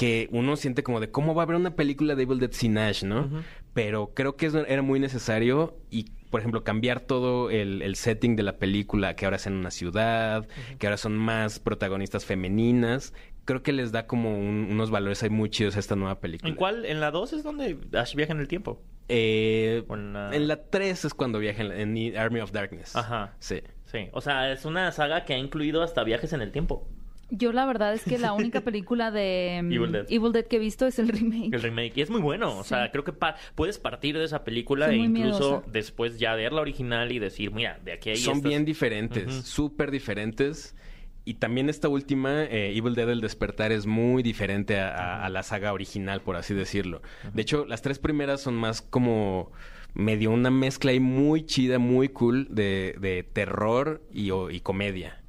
Que 0.02 0.28
uno 0.32 0.56
siente 0.56 0.82
como 0.82 0.98
de 0.98 1.12
cómo 1.12 1.32
va 1.32 1.42
a 1.42 1.44
haber 1.44 1.54
una 1.54 1.76
película 1.76 2.16
de 2.16 2.24
Evil 2.24 2.40
Dead 2.40 2.50
sin 2.50 2.76
Ash, 2.76 3.04
¿no? 3.04 3.30
Pero 3.72 4.10
creo 4.14 4.34
que 4.36 4.46
eso 4.46 4.66
era 4.66 4.82
muy 4.82 4.98
necesario 4.98 5.76
y, 5.90 6.06
por 6.28 6.40
ejemplo, 6.40 6.64
cambiar 6.64 6.98
todo 6.98 7.50
el, 7.50 7.82
el 7.82 7.94
setting 7.94 8.34
de 8.34 8.42
la 8.42 8.56
película, 8.58 9.14
que 9.14 9.26
ahora 9.26 9.36
es 9.36 9.46
en 9.46 9.52
una 9.52 9.70
ciudad, 9.70 10.48
que 10.80 10.88
ahora 10.88 10.96
son 10.96 11.16
más 11.16 11.60
protagonistas 11.60 12.24
femeninas, 12.24 13.14
creo 13.44 13.62
que 13.62 13.70
les 13.72 13.92
da 13.92 14.08
como 14.08 14.36
un- 14.36 14.66
unos 14.72 14.90
valores 14.90 15.22
ahí 15.22 15.30
muy 15.30 15.50
chidos 15.50 15.76
a 15.76 15.78
esta 15.78 15.94
nueva 15.94 16.18
película. 16.18 16.48
¿En 16.50 16.56
cuál? 16.56 16.84
¿En 16.84 16.98
la 16.98 17.12
2 17.12 17.32
es 17.34 17.44
donde 17.44 17.78
Ash 17.94 18.16
viaja 18.16 18.32
en 18.32 18.40
el 18.40 18.48
tiempo? 18.48 18.82
Eh, 19.08 19.84
en 19.88 20.12
la- 20.14 20.34
En 20.34 20.48
la 20.48 20.56
3 20.64 21.04
es 21.04 21.14
cuando 21.14 21.38
viaja 21.38 21.62
en, 21.62 21.96
en 21.96 22.16
Army 22.16 22.40
of 22.40 22.50
Darkness. 22.50 22.96
Ajá. 22.96 23.34
Sí. 23.38 23.60
Sí. 23.86 24.08
O 24.12 24.20
sea, 24.20 24.50
es 24.50 24.64
una 24.64 24.90
saga 24.90 25.24
que 25.24 25.34
ha 25.34 25.38
incluido 25.38 25.82
hasta 25.82 26.02
viajes 26.02 26.32
en 26.32 26.40
el 26.42 26.50
tiempo. 26.50 26.88
Yo 27.34 27.50
la 27.52 27.64
verdad 27.64 27.94
es 27.94 28.04
que 28.04 28.18
la 28.18 28.34
única 28.34 28.60
película 28.64 29.10
de 29.10 29.60
mm, 29.62 29.72
Evil 30.08 30.32
Dead. 30.32 30.46
que 30.46 30.56
he 30.56 30.58
visto 30.58 30.86
es 30.86 30.98
el 30.98 31.08
remake. 31.08 31.54
El 31.54 31.62
remake. 31.62 31.92
Y 31.96 32.02
es 32.02 32.10
muy 32.10 32.20
bueno. 32.20 32.58
O 32.58 32.62
sea, 32.62 32.84
Sí. 32.84 32.90
creo 32.92 33.04
que 33.04 33.12
pa- 33.14 33.36
puedes 33.54 33.78
partir 33.78 34.18
de 34.18 34.24
esa 34.24 34.44
película 34.44 34.86
Soy 34.86 34.96
e 34.96 34.98
incluso 34.98 35.38
miedosa. 35.38 35.62
después 35.72 36.18
ya 36.18 36.34
ver 36.34 36.52
la 36.52 36.60
original 36.60 37.10
y 37.10 37.18
decir, 37.18 37.50
mira, 37.50 37.80
de 37.84 37.92
aquí 37.92 38.10
a 38.10 38.12
ahí 38.12 38.18
Son 38.18 38.36
estas- 38.36 38.48
bien 38.50 38.64
diferentes, 38.66 39.26
Ujú. 39.26 39.42
súper 39.42 39.90
diferentes. 39.90 40.76
Y 41.24 41.34
también 41.34 41.68
esta 41.70 41.88
última, 41.88 42.42
eh, 42.44 42.76
Evil 42.76 42.94
Dead 42.94 43.08
El 43.08 43.20
Despertar, 43.20 43.72
es 43.72 43.86
muy 43.86 44.22
diferente 44.22 44.78
a, 44.78 44.88
a- 44.94 45.24
a 45.24 45.28
la 45.30 45.42
saga 45.42 45.72
original, 45.72 46.20
por 46.20 46.36
así 46.36 46.52
decirlo. 46.52 47.00
De 47.32 47.40
hecho, 47.42 47.64
las 47.64 47.80
tres 47.80 47.98
primeras 47.98 48.40
son 48.42 48.56
más 48.56 48.82
como 48.82 49.52
medio 49.94 50.32
una 50.32 50.50
mezcla 50.50 50.90
ahí 50.90 51.00
muy 51.00 51.46
chida, 51.46 51.78
muy 51.78 52.08
cool 52.08 52.48
de, 52.50 52.96
de 53.00 53.22
terror 53.22 54.02
y, 54.12 54.30
o- 54.32 54.50
y 54.50 54.60
comedia. 54.60 55.21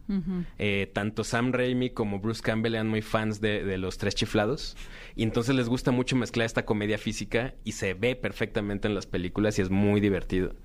Eh, 0.60 0.92
tanto 0.94 1.24
Sam 1.24 1.52
Raimi 1.54 1.90
como 1.90 2.20
Bruce 2.20 2.42
Campbell 2.42 2.76
eran 2.76 2.90
muy 2.90 3.02
fans 3.02 3.40
de, 3.42 3.64
de 3.64 3.78
los 3.78 3.98
tres 3.98 4.16
chiflados. 4.16 4.76
Y 5.16 5.24
entonces 5.24 5.56
les 5.56 5.70
gusta 5.70 5.92
mucho 5.92 6.16
mezclar 6.16 6.46
esta 6.46 6.66
comedia 6.66 6.98
física 6.98 7.54
y 7.64 7.74
se 7.74 7.94
ve 7.94 8.16
perfectamente 8.16 8.88
en 8.88 8.96
las 8.96 9.06
películas 9.06 9.58
y 9.60 9.62
es 9.62 9.70
muy 9.70 10.02
divertido. 10.02 10.56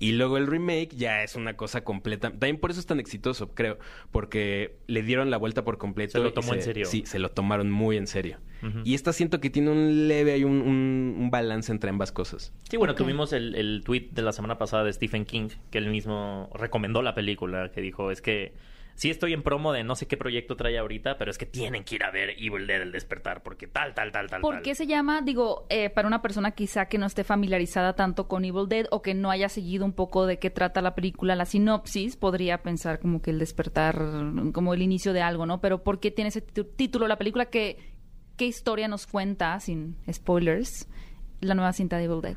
Y 0.00 0.12
luego 0.12 0.36
el 0.38 0.46
remake 0.46 0.90
ya 0.96 1.22
es 1.22 1.34
una 1.36 1.56
cosa 1.56 1.82
completa. 1.84 2.30
También 2.30 2.58
por 2.58 2.70
eso 2.70 2.80
es 2.80 2.86
tan 2.86 3.00
exitoso, 3.00 3.54
creo. 3.54 3.78
Porque 4.10 4.76
le 4.86 5.02
dieron 5.02 5.30
la 5.30 5.36
vuelta 5.36 5.64
por 5.64 5.78
completo. 5.78 6.12
Se 6.12 6.18
lo 6.18 6.32
tomó 6.32 6.54
en 6.54 6.62
serio. 6.62 6.86
Sí, 6.86 7.02
se 7.06 7.18
lo 7.18 7.30
tomaron 7.30 7.70
muy 7.70 7.96
en 7.96 8.06
serio. 8.06 8.38
Y 8.84 8.94
esta 8.94 9.12
siento 9.12 9.40
que 9.40 9.50
tiene 9.50 9.70
un 9.70 10.08
leve, 10.08 10.32
hay 10.32 10.42
un, 10.42 10.60
un- 10.62 11.14
un 11.16 11.30
balance 11.30 11.70
entre 11.70 11.90
ambas 11.90 12.10
cosas. 12.10 12.52
Sí, 12.68 12.76
bueno, 12.76 12.96
tuvimos 12.96 13.32
el, 13.32 13.54
el 13.54 13.82
tweet 13.84 14.08
de 14.10 14.22
la 14.22 14.32
semana 14.32 14.58
pasada 14.58 14.82
de 14.82 14.92
Stephen 14.92 15.24
King, 15.26 15.48
que 15.70 15.78
él 15.78 15.88
mismo 15.90 16.50
recomendó 16.54 17.00
la 17.02 17.14
película, 17.14 17.70
que 17.70 17.80
dijo, 17.80 18.10
es 18.10 18.20
que 18.20 18.52
sí 18.98 19.10
estoy 19.10 19.32
en 19.32 19.44
promo 19.44 19.72
de 19.72 19.84
no 19.84 19.94
sé 19.94 20.08
qué 20.08 20.16
proyecto 20.16 20.56
trae 20.56 20.76
ahorita, 20.76 21.18
pero 21.18 21.30
es 21.30 21.38
que 21.38 21.46
tienen 21.46 21.84
que 21.84 21.94
ir 21.94 22.04
a 22.04 22.10
ver 22.10 22.30
Evil 22.30 22.66
Dead 22.66 22.82
El 22.82 22.90
Despertar, 22.90 23.44
porque 23.44 23.68
tal, 23.68 23.94
tal, 23.94 24.10
tal, 24.10 24.28
tal, 24.28 24.40
¿Por 24.40 24.56
tal. 24.56 24.62
qué 24.64 24.74
se 24.74 24.88
llama, 24.88 25.22
digo, 25.22 25.66
eh, 25.70 25.88
para 25.88 26.08
una 26.08 26.20
persona 26.20 26.50
quizá 26.50 26.86
que 26.86 26.98
no 26.98 27.06
esté 27.06 27.22
familiarizada 27.22 27.94
tanto 27.94 28.26
con 28.26 28.44
Evil 28.44 28.68
Dead 28.68 28.86
o 28.90 29.00
que 29.00 29.14
no 29.14 29.30
haya 29.30 29.48
seguido 29.48 29.84
un 29.84 29.92
poco 29.92 30.26
de 30.26 30.40
qué 30.40 30.50
trata 30.50 30.82
la 30.82 30.96
película, 30.96 31.36
la 31.36 31.46
sinopsis, 31.46 32.16
podría 32.16 32.64
pensar 32.64 32.98
como 32.98 33.22
que 33.22 33.30
el 33.30 33.38
despertar, 33.38 34.04
como 34.52 34.74
el 34.74 34.82
inicio 34.82 35.12
de 35.12 35.22
algo, 35.22 35.46
¿no? 35.46 35.60
Pero 35.60 35.84
¿por 35.84 36.00
qué 36.00 36.10
tiene 36.10 36.30
ese 36.30 36.40
título 36.40 37.06
la 37.06 37.18
película? 37.18 37.46
¿Qué, 37.46 37.78
¿Qué 38.36 38.46
historia 38.46 38.88
nos 38.88 39.06
cuenta, 39.06 39.60
sin 39.60 39.96
spoilers, 40.12 40.88
la 41.40 41.54
nueva 41.54 41.72
cinta 41.72 41.98
de 41.98 42.04
Evil 42.04 42.20
Dead? 42.20 42.36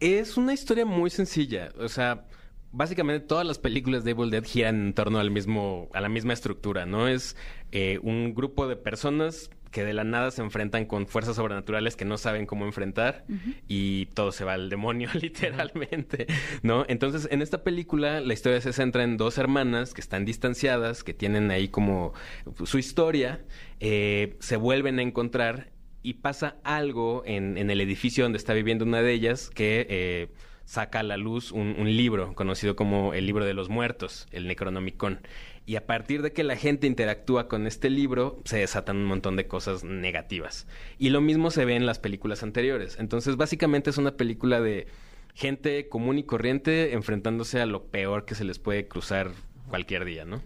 Es 0.00 0.36
una 0.36 0.54
historia 0.54 0.84
muy 0.84 1.08
sencilla. 1.10 1.68
O 1.78 1.86
sea, 1.86 2.26
básicamente 2.72 3.26
todas 3.26 3.46
las 3.46 3.58
películas 3.58 4.04
de 4.04 4.12
Evil 4.12 4.30
Dead 4.30 4.44
giran 4.44 4.86
en 4.86 4.94
torno 4.94 5.18
al 5.18 5.30
mismo, 5.30 5.88
a 5.92 6.00
la 6.00 6.08
misma 6.08 6.32
estructura, 6.32 6.86
¿no? 6.86 7.08
Es 7.08 7.36
eh, 7.72 7.98
un 8.02 8.34
grupo 8.34 8.68
de 8.68 8.76
personas 8.76 9.50
que 9.70 9.84
de 9.84 9.94
la 9.94 10.04
nada 10.04 10.30
se 10.30 10.42
enfrentan 10.42 10.84
con 10.84 11.06
fuerzas 11.06 11.36
sobrenaturales 11.36 11.94
que 11.94 12.04
no 12.04 12.18
saben 12.18 12.44
cómo 12.44 12.64
enfrentar 12.64 13.24
y 13.68 14.06
todo 14.06 14.32
se 14.32 14.44
va 14.44 14.54
al 14.54 14.68
demonio 14.68 15.08
literalmente, 15.14 16.26
¿no? 16.62 16.84
Entonces, 16.88 17.28
en 17.30 17.40
esta 17.40 17.62
película 17.62 18.20
la 18.20 18.32
historia 18.32 18.60
se 18.60 18.72
centra 18.72 19.04
en 19.04 19.16
dos 19.16 19.38
hermanas 19.38 19.94
que 19.94 20.00
están 20.00 20.24
distanciadas, 20.24 21.04
que 21.04 21.14
tienen 21.14 21.50
ahí 21.50 21.68
como 21.68 22.12
su 22.64 22.78
historia, 22.78 23.44
eh, 23.78 24.36
se 24.40 24.56
vuelven 24.56 24.98
a 24.98 25.02
encontrar 25.02 25.70
y 26.02 26.14
pasa 26.14 26.56
algo 26.64 27.22
en, 27.26 27.56
en 27.56 27.70
el 27.70 27.80
edificio 27.80 28.24
donde 28.24 28.38
está 28.38 28.54
viviendo 28.54 28.84
una 28.84 29.02
de 29.02 29.12
ellas 29.12 29.50
que 29.50 29.86
eh, 29.88 30.28
saca 30.70 31.00
a 31.00 31.02
la 31.02 31.16
luz 31.16 31.50
un, 31.50 31.74
libro 31.96 32.32
conocido 32.36 32.76
como 32.76 33.12
el 33.12 33.26
libro 33.26 33.44
de 33.44 33.54
los 33.54 33.68
muertos, 33.68 34.28
el 34.30 34.46
Necronomicon. 34.46 35.18
Y 35.66 35.74
a 35.74 35.84
partir 35.84 36.22
de 36.22 36.32
que 36.32 36.44
la 36.44 36.54
gente 36.54 36.86
interactúa 36.86 37.48
con 37.48 37.66
este 37.66 37.90
libro, 37.90 38.40
se 38.44 38.58
desatan 38.58 38.98
un 38.98 39.06
montón 39.06 39.34
de 39.34 39.48
cosas 39.48 39.82
negativas. 39.82 40.68
Y 40.96 41.10
lo 41.10 41.20
mismo 41.20 41.50
se 41.50 41.64
ve 41.64 41.74
en 41.74 41.86
las 41.86 41.98
películas 41.98 42.44
anteriores. 42.44 42.98
Entonces, 43.00 43.34
básicamente 43.34 43.90
es 43.90 43.98
una 43.98 44.12
película 44.12 44.60
de 44.60 44.86
gente 45.34 45.88
común 45.88 46.18
y 46.18 46.22
corriente 46.22 46.92
enfrentándose 46.92 47.60
a 47.60 47.66
lo 47.66 47.86
peor 47.86 48.24
que 48.24 48.36
se 48.36 48.44
les 48.44 48.60
puede 48.60 48.86
cruzar 48.86 49.32
cualquier 49.70 50.04
día, 50.04 50.24
¿no? 50.24 50.40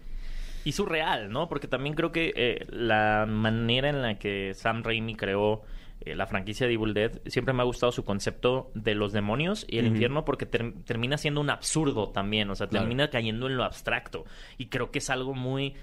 Y 0.63 0.71
surreal, 0.71 1.29
¿no? 1.29 1.47
Porque 1.49 1.67
también 1.67 1.93
creo 1.93 2.11
que 2.11 2.33
eh, 2.35 2.65
la 2.71 3.27
manera 3.29 3.89
en 3.89 4.01
la 4.01 4.17
que 4.17 4.53
Sam 4.55 4.81
Raimi 4.81 5.13
creó 5.13 5.61
eh, 6.01 6.15
la 6.15 6.27
franquicia 6.27 6.67
de 6.67 6.73
Evil 6.73 6.93
Dead, 6.93 7.21
siempre 7.25 7.53
me 7.53 7.61
ha 7.61 7.65
gustado 7.65 7.91
su 7.91 8.03
concepto 8.03 8.71
de 8.75 8.95
los 8.95 9.13
demonios 9.13 9.65
y 9.67 9.77
el 9.79 9.87
infierno 9.87 10.25
porque 10.25 10.45
ter- 10.45 10.73
termina 10.85 11.17
siendo 11.17 11.41
un 11.41 11.49
absurdo 11.49 12.09
también, 12.09 12.49
o 12.49 12.55
sea, 12.55 12.67
Claro. 12.67 12.83
termina 12.83 13.09
cayendo 13.09 13.47
en 13.47 13.57
lo 13.57 13.63
abstracto. 13.63 14.25
Y 14.57 14.67
creo 14.67 14.91
que 14.91 14.99
es 14.99 15.09
algo 15.09 15.33
muy 15.33 15.73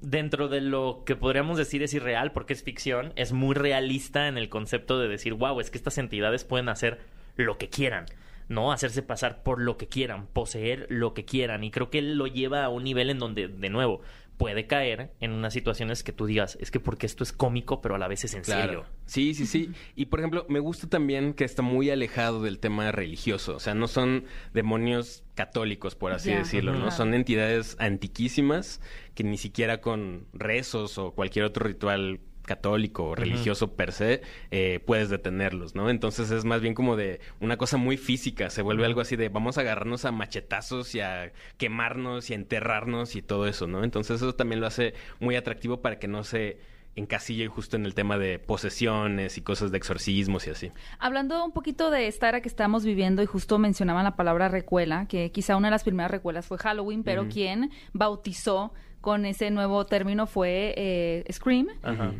dentro 0.00 0.48
de 0.48 0.60
lo 0.60 1.02
que 1.06 1.16
podríamos 1.16 1.56
decir 1.58 1.82
es 1.82 1.94
irreal 1.94 2.32
porque 2.32 2.52
es 2.52 2.62
ficción, 2.62 3.12
es 3.16 3.32
muy 3.32 3.54
realista 3.54 4.28
en 4.28 4.36
el 4.38 4.48
concepto 4.48 4.98
de 4.98 5.08
decir, 5.08 5.34
wow, 5.34 5.58
es 5.60 5.70
que 5.70 5.78
estas 5.78 5.98
entidades 5.98 6.44
pueden 6.44 6.68
hacer 6.68 7.00
lo 7.36 7.58
que 7.58 7.68
quieran. 7.68 8.06
¿no? 8.48 8.70
Hacerse 8.70 9.02
pasar 9.02 9.42
por 9.42 9.60
lo 9.60 9.76
que 9.76 9.88
quieran, 9.88 10.28
poseer 10.28 10.86
lo 10.88 11.14
que 11.14 11.24
quieran. 11.24 11.64
Y 11.64 11.72
creo 11.72 11.90
que 11.90 11.98
él 11.98 12.14
lo 12.16 12.28
lleva 12.28 12.62
a 12.64 12.68
un 12.68 12.84
nivel 12.84 13.10
en 13.10 13.18
donde, 13.18 13.48
de 13.48 13.70
nuevo, 13.70 14.02
puede 14.36 14.66
caer 14.66 15.12
en 15.20 15.32
unas 15.32 15.52
situaciones 15.52 16.02
que 16.02 16.12
tú 16.12 16.26
digas, 16.26 16.58
es 16.60 16.70
que 16.70 16.80
porque 16.80 17.06
esto 17.06 17.24
es 17.24 17.32
cómico, 17.32 17.80
pero 17.80 17.94
a 17.94 17.98
la 17.98 18.08
vez 18.08 18.24
es 18.24 18.34
en 18.34 18.44
serio. 18.44 18.84
Sí, 19.06 19.34
sí, 19.34 19.46
sí. 19.46 19.72
Y 19.94 20.06
por 20.06 20.20
ejemplo, 20.20 20.46
me 20.48 20.60
gusta 20.60 20.88
también 20.88 21.32
que 21.32 21.44
está 21.44 21.62
muy 21.62 21.90
alejado 21.90 22.42
del 22.42 22.58
tema 22.58 22.92
religioso. 22.92 23.56
O 23.56 23.60
sea, 23.60 23.74
no 23.74 23.88
son 23.88 24.24
demonios 24.52 25.24
católicos, 25.34 25.94
por 25.94 26.12
así 26.12 26.32
decirlo, 26.32 26.72
¿no? 26.72 26.78
claro. 26.78 26.92
Son 26.92 27.14
entidades 27.14 27.76
antiquísimas 27.78 28.80
que 29.14 29.24
ni 29.24 29.38
siquiera 29.38 29.80
con 29.80 30.26
rezos 30.32 30.98
o 30.98 31.12
cualquier 31.12 31.44
otro 31.44 31.66
ritual 31.66 32.20
católico 32.46 33.04
o 33.04 33.14
religioso 33.14 33.74
per 33.74 33.92
se, 33.92 34.22
eh, 34.50 34.80
puedes 34.86 35.10
detenerlos, 35.10 35.74
¿no? 35.74 35.90
Entonces 35.90 36.30
es 36.30 36.44
más 36.44 36.60
bien 36.60 36.74
como 36.74 36.96
de 36.96 37.20
una 37.40 37.56
cosa 37.58 37.76
muy 37.76 37.96
física, 37.96 38.48
se 38.48 38.62
vuelve 38.62 38.86
algo 38.86 39.00
así 39.00 39.16
de 39.16 39.28
vamos 39.28 39.58
a 39.58 39.60
agarrarnos 39.60 40.04
a 40.04 40.12
machetazos 40.12 40.94
y 40.94 41.00
a 41.00 41.32
quemarnos 41.58 42.30
y 42.30 42.32
a 42.32 42.36
enterrarnos 42.36 43.16
y 43.16 43.22
todo 43.22 43.46
eso, 43.46 43.66
¿no? 43.66 43.84
Entonces 43.84 44.16
eso 44.16 44.34
también 44.34 44.60
lo 44.60 44.66
hace 44.66 44.94
muy 45.20 45.36
atractivo 45.36 45.82
para 45.82 45.98
que 45.98 46.08
no 46.08 46.24
se 46.24 46.58
encasille 46.96 47.46
justo 47.46 47.76
en 47.76 47.84
el 47.84 47.94
tema 47.94 48.18
de 48.18 48.38
posesiones 48.38 49.36
y 49.36 49.42
cosas 49.42 49.70
de 49.70 49.76
exorcismos 49.76 50.46
y 50.46 50.50
así. 50.50 50.72
Hablando 50.98 51.44
un 51.44 51.52
poquito 51.52 51.90
de 51.90 52.08
esta 52.08 52.28
era 52.28 52.40
que 52.40 52.48
estamos 52.48 52.84
viviendo 52.84 53.22
y 53.22 53.26
justo 53.26 53.58
mencionaban 53.58 54.04
la 54.04 54.16
palabra 54.16 54.48
recuela, 54.48 55.06
que 55.06 55.30
quizá 55.30 55.56
una 55.56 55.68
de 55.68 55.72
las 55.72 55.84
primeras 55.84 56.10
recuelas 56.10 56.46
fue 56.46 56.58
Halloween, 56.58 57.04
pero 57.04 57.28
quien 57.28 57.70
bautizó 57.92 58.72
con 59.02 59.26
ese 59.26 59.50
nuevo 59.50 59.84
término 59.84 60.26
fue 60.26 60.74
eh, 60.76 61.24
Scream. 61.30 61.68
Ajá. 61.82 62.12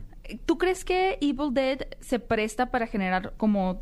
¿Tú 0.47 0.59
crees 0.59 0.85
que 0.85 1.18
Evil 1.21 1.52
Dead 1.52 1.87
se 2.00 2.18
presta 2.18 2.71
para 2.71 2.87
generar 2.87 3.35
como 3.37 3.80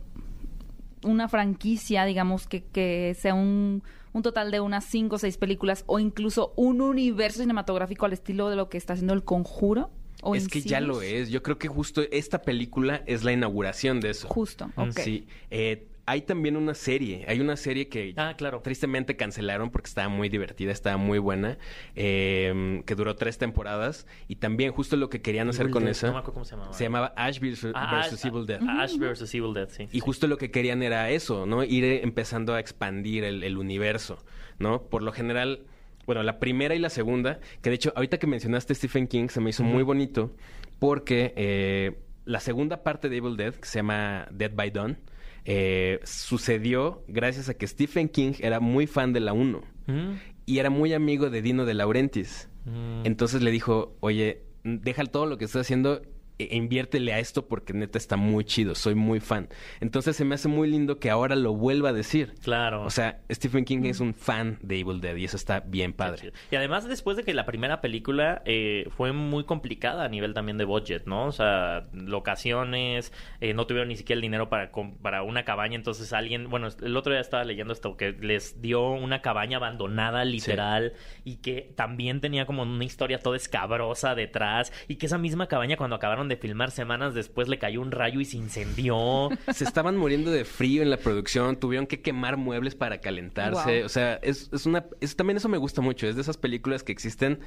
una 1.04 1.28
franquicia, 1.28 2.04
digamos, 2.04 2.46
que, 2.46 2.64
que 2.64 3.16
sea 3.18 3.34
un, 3.34 3.82
un 4.12 4.22
total 4.22 4.50
de 4.50 4.60
unas 4.60 4.84
cinco 4.84 5.16
o 5.16 5.18
seis 5.18 5.36
películas 5.36 5.84
o 5.86 5.98
incluso 5.98 6.52
un 6.56 6.80
universo 6.80 7.40
cinematográfico 7.40 8.06
al 8.06 8.12
estilo 8.12 8.48
de 8.48 8.56
lo 8.56 8.68
que 8.68 8.78
está 8.78 8.94
haciendo 8.94 9.12
El 9.12 9.24
Conjuro? 9.24 9.90
¿O 10.22 10.34
es 10.34 10.48
que 10.48 10.62
ya 10.62 10.80
lo 10.80 11.02
es. 11.02 11.28
Yo 11.28 11.42
creo 11.42 11.58
que 11.58 11.68
justo 11.68 12.02
esta 12.10 12.40
película 12.42 13.02
es 13.06 13.24
la 13.24 13.32
inauguración 13.32 14.00
de 14.00 14.10
eso. 14.10 14.26
Justo, 14.28 14.70
ok. 14.76 14.98
Sí. 14.98 15.26
Eh, 15.50 15.86
hay 16.06 16.22
también 16.22 16.56
una 16.56 16.74
serie. 16.74 17.24
Hay 17.28 17.40
una 17.40 17.56
serie 17.56 17.88
que 17.88 18.12
Ah, 18.16 18.34
claro. 18.36 18.60
tristemente 18.60 19.16
cancelaron 19.16 19.70
porque 19.70 19.88
estaba 19.88 20.08
muy 20.08 20.28
divertida, 20.28 20.70
estaba 20.72 20.96
muy 20.96 21.18
buena, 21.18 21.56
eh, 21.94 22.82
que 22.86 22.94
duró 22.94 23.16
tres 23.16 23.38
temporadas. 23.38 24.06
Y 24.28 24.36
también 24.36 24.72
justo 24.72 24.96
lo 24.96 25.08
que 25.08 25.22
querían 25.22 25.48
hacer 25.48 25.62
Evil 25.62 25.72
con 25.72 25.82
Dead, 25.84 25.92
esa 25.92 26.08
no 26.08 26.12
me 26.14 26.18
acuerdo 26.18 26.34
cómo 26.34 26.44
se 26.44 26.52
llamaba. 26.56 26.72
se 26.72 26.84
llamaba 26.84 27.12
Ash 27.16 27.38
vs. 27.40 27.66
Ah, 27.74 28.00
Ash- 28.00 28.24
Evil 28.26 28.46
Dead. 28.46 28.60
Ash 28.68 28.96
vs. 28.98 29.34
Evil 29.34 29.54
Dead, 29.54 29.68
sí. 29.68 29.88
Y 29.92 30.00
justo 30.00 30.26
lo 30.26 30.36
que 30.36 30.50
querían 30.50 30.82
era 30.82 31.10
eso, 31.10 31.46
¿no? 31.46 31.64
Ir 31.64 31.84
empezando 31.84 32.54
a 32.54 32.60
expandir 32.60 33.24
el, 33.24 33.42
el 33.42 33.56
universo, 33.56 34.22
¿no? 34.58 34.82
Por 34.82 35.02
lo 35.02 35.12
general, 35.12 35.62
bueno, 36.06 36.22
la 36.22 36.38
primera 36.38 36.74
y 36.74 36.78
la 36.78 36.90
segunda, 36.90 37.40
que 37.62 37.70
de 37.70 37.76
hecho, 37.76 37.92
ahorita 37.96 38.18
que 38.18 38.26
mencionaste 38.26 38.74
Stephen 38.74 39.06
King, 39.06 39.28
se 39.28 39.40
me 39.40 39.50
hizo 39.50 39.62
muy 39.62 39.82
bonito, 39.82 40.34
porque 40.78 41.32
eh, 41.36 41.98
la 42.26 42.40
segunda 42.40 42.82
parte 42.82 43.08
de 43.08 43.16
Evil 43.16 43.36
Dead, 43.36 43.54
que 43.54 43.66
se 43.66 43.78
llama 43.78 44.26
Dead 44.30 44.52
by 44.54 44.70
Dawn, 44.70 44.98
eh, 45.44 46.00
sucedió 46.04 47.04
gracias 47.08 47.48
a 47.48 47.54
que 47.54 47.66
Stephen 47.66 48.08
King 48.08 48.32
era 48.40 48.60
muy 48.60 48.86
fan 48.86 49.12
de 49.12 49.20
la 49.20 49.32
1 49.32 49.60
Mm, 49.86 50.12
y 50.46 50.58
era 50.60 50.70
muy 50.70 50.94
amigo 50.94 51.28
de 51.28 51.42
Dino 51.42 51.66
de 51.66 51.74
Laurentiis. 51.74 52.48
mm. 52.64 53.02
Entonces 53.04 53.42
le 53.42 53.50
dijo, 53.50 53.96
oye, 54.00 54.40
deja 54.64 55.04
todo 55.04 55.26
lo 55.26 55.36
que 55.36 55.44
estás 55.44 55.60
haciendo 55.60 56.00
e 56.38 56.56
inviértele 56.56 57.12
a 57.12 57.18
esto 57.18 57.46
porque 57.46 57.72
neta 57.72 57.98
está 57.98 58.16
muy 58.16 58.44
chido, 58.44 58.74
soy 58.74 58.94
muy 58.94 59.20
fan. 59.20 59.48
Entonces 59.80 60.16
se 60.16 60.24
me 60.24 60.34
hace 60.34 60.48
muy 60.48 60.68
lindo 60.68 60.98
que 60.98 61.10
ahora 61.10 61.36
lo 61.36 61.54
vuelva 61.54 61.90
a 61.90 61.92
decir. 61.92 62.34
Claro. 62.42 62.84
O 62.84 62.90
sea, 62.90 63.20
Stephen 63.30 63.64
King 63.64 63.84
es 63.84 64.00
un 64.00 64.14
fan 64.14 64.58
de 64.62 64.80
Evil 64.80 65.00
Dead 65.00 65.16
y 65.16 65.24
eso 65.24 65.36
está 65.36 65.60
bien 65.60 65.92
padre. 65.92 66.32
Y 66.50 66.56
además, 66.56 66.88
después 66.88 67.16
de 67.16 67.24
que 67.24 67.34
la 67.34 67.46
primera 67.46 67.80
película 67.80 68.42
eh, 68.44 68.88
fue 68.96 69.12
muy 69.12 69.44
complicada 69.44 70.04
a 70.04 70.08
nivel 70.08 70.34
también 70.34 70.58
de 70.58 70.64
budget, 70.64 71.06
¿no? 71.06 71.26
O 71.26 71.32
sea, 71.32 71.86
locaciones, 71.92 73.12
eh, 73.40 73.54
no 73.54 73.66
tuvieron 73.66 73.88
ni 73.88 73.96
siquiera 73.96 74.16
el 74.16 74.22
dinero 74.22 74.48
para, 74.48 74.70
para 75.02 75.22
una 75.22 75.44
cabaña. 75.44 75.76
Entonces, 75.76 76.12
alguien, 76.12 76.50
bueno, 76.50 76.68
el 76.82 76.96
otro 76.96 77.12
día 77.12 77.20
estaba 77.20 77.44
leyendo 77.44 77.72
esto, 77.72 77.96
que 77.96 78.12
les 78.12 78.60
dio 78.60 78.90
una 78.90 79.22
cabaña 79.22 79.58
abandonada, 79.58 80.24
literal, 80.24 80.94
y 81.24 81.36
que 81.36 81.72
también 81.76 82.20
tenía 82.20 82.46
como 82.46 82.62
una 82.62 82.84
historia 82.84 83.18
toda 83.18 83.36
escabrosa 83.36 84.14
detrás. 84.14 84.72
Y 84.88 84.96
que 84.96 85.06
esa 85.06 85.18
misma 85.18 85.46
cabaña, 85.46 85.76
cuando 85.76 85.96
acabaron 85.96 86.23
de 86.28 86.36
filmar 86.36 86.70
semanas 86.70 87.14
después, 87.14 87.48
le 87.48 87.58
cayó 87.58 87.80
un 87.80 87.90
rayo 87.90 88.20
y 88.20 88.24
se 88.24 88.36
incendió. 88.36 89.28
Se 89.52 89.64
estaban 89.64 89.96
muriendo 89.96 90.30
de 90.30 90.44
frío 90.44 90.82
en 90.82 90.90
la 90.90 90.96
producción, 90.96 91.56
tuvieron 91.58 91.86
que 91.86 92.00
quemar 92.02 92.36
muebles 92.36 92.74
para 92.74 92.98
calentarse. 92.98 93.78
Wow. 93.78 93.86
O 93.86 93.88
sea, 93.88 94.14
es, 94.22 94.50
es 94.52 94.66
una. 94.66 94.84
es- 95.00 95.16
también 95.16 95.36
eso 95.36 95.48
me 95.48 95.58
gusta 95.58 95.80
mucho. 95.80 96.06
Es 96.06 96.14
de 96.16 96.22
esas 96.22 96.36
películas 96.36 96.82
que 96.82 96.92
existen 96.92 97.40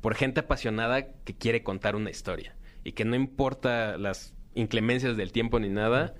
por 0.00 0.14
gente 0.14 0.40
apasionada 0.40 1.06
que 1.24 1.34
quiere 1.34 1.62
contar 1.62 1.96
una 1.96 2.10
historia. 2.10 2.56
Y 2.84 2.92
que 2.92 3.04
no 3.04 3.14
importa 3.14 3.96
las 3.98 4.34
inclemencias 4.54 5.16
del 5.16 5.30
tiempo 5.32 5.60
ni 5.60 5.68
nada, 5.68 6.14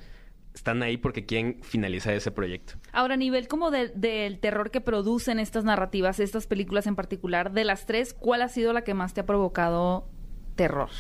están 0.55 0.83
ahí 0.83 0.97
porque 0.99 1.25
quieren 1.27 1.59
finalizar 1.63 2.13
ese 2.15 2.31
proyecto. 2.31 2.75
Ahora, 2.93 3.15
a 3.15 3.17
nivel 3.17 3.49
como 3.49 3.71
de- 3.71 3.89
del 3.89 4.39
terror 4.39 4.71
que 4.71 4.81
producen 4.81 5.39
estas 5.41 5.65
narrativas, 5.65 6.21
estas 6.21 6.47
películas 6.47 6.87
en 6.87 6.95
particular, 6.95 7.53
de 7.53 7.65
las 7.65 7.87
tres, 7.87 8.15
¿cuál 8.15 8.43
ha 8.43 8.49
sido 8.49 8.73
la 8.73 8.85
que 8.85 8.95
más 8.95 9.15
te 9.15 9.23
ha 9.23 9.27
provocado 9.27 10.09
terror? 10.55 10.91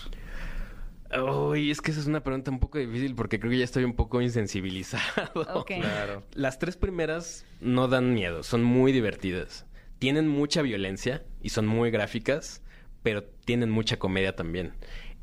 Uy, 1.20 1.70
es 1.70 1.80
que 1.80 1.90
esa 1.90 2.00
es 2.00 2.06
una 2.06 2.22
pregunta 2.22 2.50
un 2.50 2.58
poco 2.58 2.78
difícil 2.78 3.14
porque 3.14 3.38
creo 3.38 3.50
que 3.50 3.58
ya 3.58 3.64
estoy 3.64 3.84
un 3.84 3.94
poco 3.94 4.22
insensibilizado. 4.22 5.02
Ok. 5.54 5.72
Claro. 5.80 6.22
Las 6.34 6.58
tres 6.58 6.76
primeras 6.76 7.44
no 7.60 7.88
dan 7.88 8.14
miedo, 8.14 8.42
son 8.42 8.62
muy 8.64 8.92
divertidas. 8.92 9.66
Tienen 9.98 10.26
mucha 10.28 10.62
violencia 10.62 11.22
y 11.42 11.50
son 11.50 11.66
muy 11.66 11.90
gráficas, 11.90 12.62
pero 13.02 13.24
tienen 13.24 13.70
mucha 13.70 13.98
comedia 13.98 14.34
también. 14.34 14.72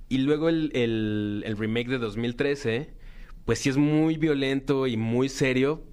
Y 0.09 0.19
luego 0.19 0.49
el, 0.49 0.71
el- 0.73 1.43
el 1.45 1.57
remake 1.57 1.89
de 1.89 1.97
2013, 1.97 2.93
pues 3.45 3.59
sí 3.59 3.69
es 3.69 3.77
muy 3.77 4.17
violento 4.17 4.85
y 4.87 4.95
muy 4.97 5.27
serio. 5.29 5.83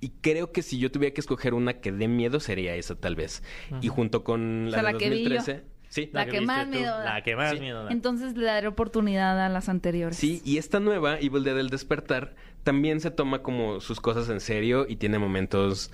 Y 0.00 0.10
creo 0.20 0.52
que 0.52 0.62
si 0.62 0.78
yo 0.78 0.90
tuviera 0.90 1.14
que 1.14 1.20
escoger 1.20 1.54
una 1.54 1.74
que 1.80 1.92
dé 1.92 2.08
miedo 2.08 2.40
sería 2.40 2.74
esa 2.74 2.96
tal 2.96 3.14
vez. 3.14 3.42
Y 3.80 3.88
junto 3.88 4.24
con 4.24 4.70
la 4.70 4.78
sea, 4.80 4.86
de 4.88 4.92
la 4.92 4.98
que 4.98 5.10
vi 5.10 5.24
yo. 5.24 5.30
2013... 5.36 5.71
Sí, 5.92 6.08
La 6.10 6.24
que 6.24 6.40
más 6.40 6.66
miedo 6.68 6.86
da. 6.86 7.04
La 7.04 7.22
que 7.22 7.36
más 7.36 7.50
Sí. 7.50 7.60
miedo 7.60 7.84
da. 7.84 7.90
Entonces 7.92 8.34
le 8.34 8.46
daré 8.46 8.66
oportunidad 8.66 9.38
a 9.44 9.50
las 9.50 9.68
anteriores. 9.68 10.16
Sí, 10.16 10.40
y 10.42 10.56
esta 10.56 10.80
nueva, 10.80 11.18
Evil 11.20 11.44
Dead 11.44 11.54
del 11.54 11.68
Despertar, 11.68 12.34
también 12.62 13.00
se 13.00 13.10
toma 13.10 13.42
como 13.42 13.78
sus 13.80 14.00
cosas 14.00 14.30
en 14.30 14.40
serio 14.40 14.86
y 14.88 14.96
tiene 14.96 15.18
momentos 15.18 15.92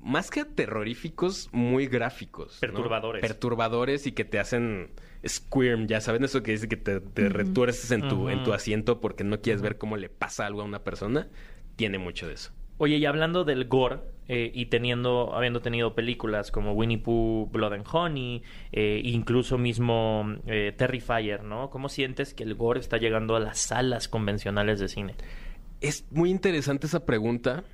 más 0.00 0.30
que 0.30 0.44
terroríficos, 0.44 1.48
muy 1.50 1.88
gráficos. 1.88 2.54
¿no? 2.54 2.60
Perturbadores. 2.60 3.20
Perturbadores 3.20 4.06
y 4.06 4.12
que 4.12 4.24
te 4.24 4.38
hacen 4.38 4.90
squirm, 5.26 5.88
ya 5.88 6.00
saben 6.00 6.22
eso 6.22 6.44
que 6.44 6.52
dice 6.52 6.68
que 6.68 6.76
te, 6.76 7.00
te 7.00 7.28
retuerces 7.28 7.90
en 7.90 8.06
tu, 8.06 8.28
en 8.28 8.44
tu 8.44 8.52
asiento 8.52 9.00
porque 9.00 9.24
no 9.24 9.40
quieres 9.40 9.60
ver 9.60 9.76
cómo 9.76 9.96
le 9.96 10.08
pasa 10.08 10.46
algo 10.46 10.60
a 10.62 10.64
una 10.64 10.84
persona. 10.84 11.26
Tiene 11.74 11.98
mucho 11.98 12.28
de 12.28 12.34
eso. 12.34 12.52
Oye, 12.78 12.98
y 12.98 13.06
hablando 13.06 13.42
del 13.42 13.66
gore, 13.66 13.98
eh, 14.28 14.50
y 14.52 14.66
teniendo, 14.66 15.34
habiendo 15.34 15.60
tenido 15.60 15.94
películas 15.94 16.50
como 16.50 16.72
Winnie 16.72 16.98
Pooh, 16.98 17.48
Blood 17.52 17.74
and 17.74 17.86
Honey, 17.90 18.42
eh, 18.72 19.00
incluso 19.04 19.58
mismo 19.58 20.36
eh, 20.46 20.74
Terrifier, 20.76 21.44
¿no? 21.44 21.70
¿Cómo 21.70 21.88
sientes 21.88 22.34
que 22.34 22.42
el 22.42 22.54
gore 22.54 22.80
está 22.80 22.96
llegando 22.96 23.36
a 23.36 23.40
las 23.40 23.58
salas 23.58 24.08
convencionales 24.08 24.80
de 24.80 24.88
cine? 24.88 25.14
Es 25.80 26.04
muy 26.10 26.30
interesante 26.30 26.86
esa 26.86 27.04
pregunta. 27.04 27.64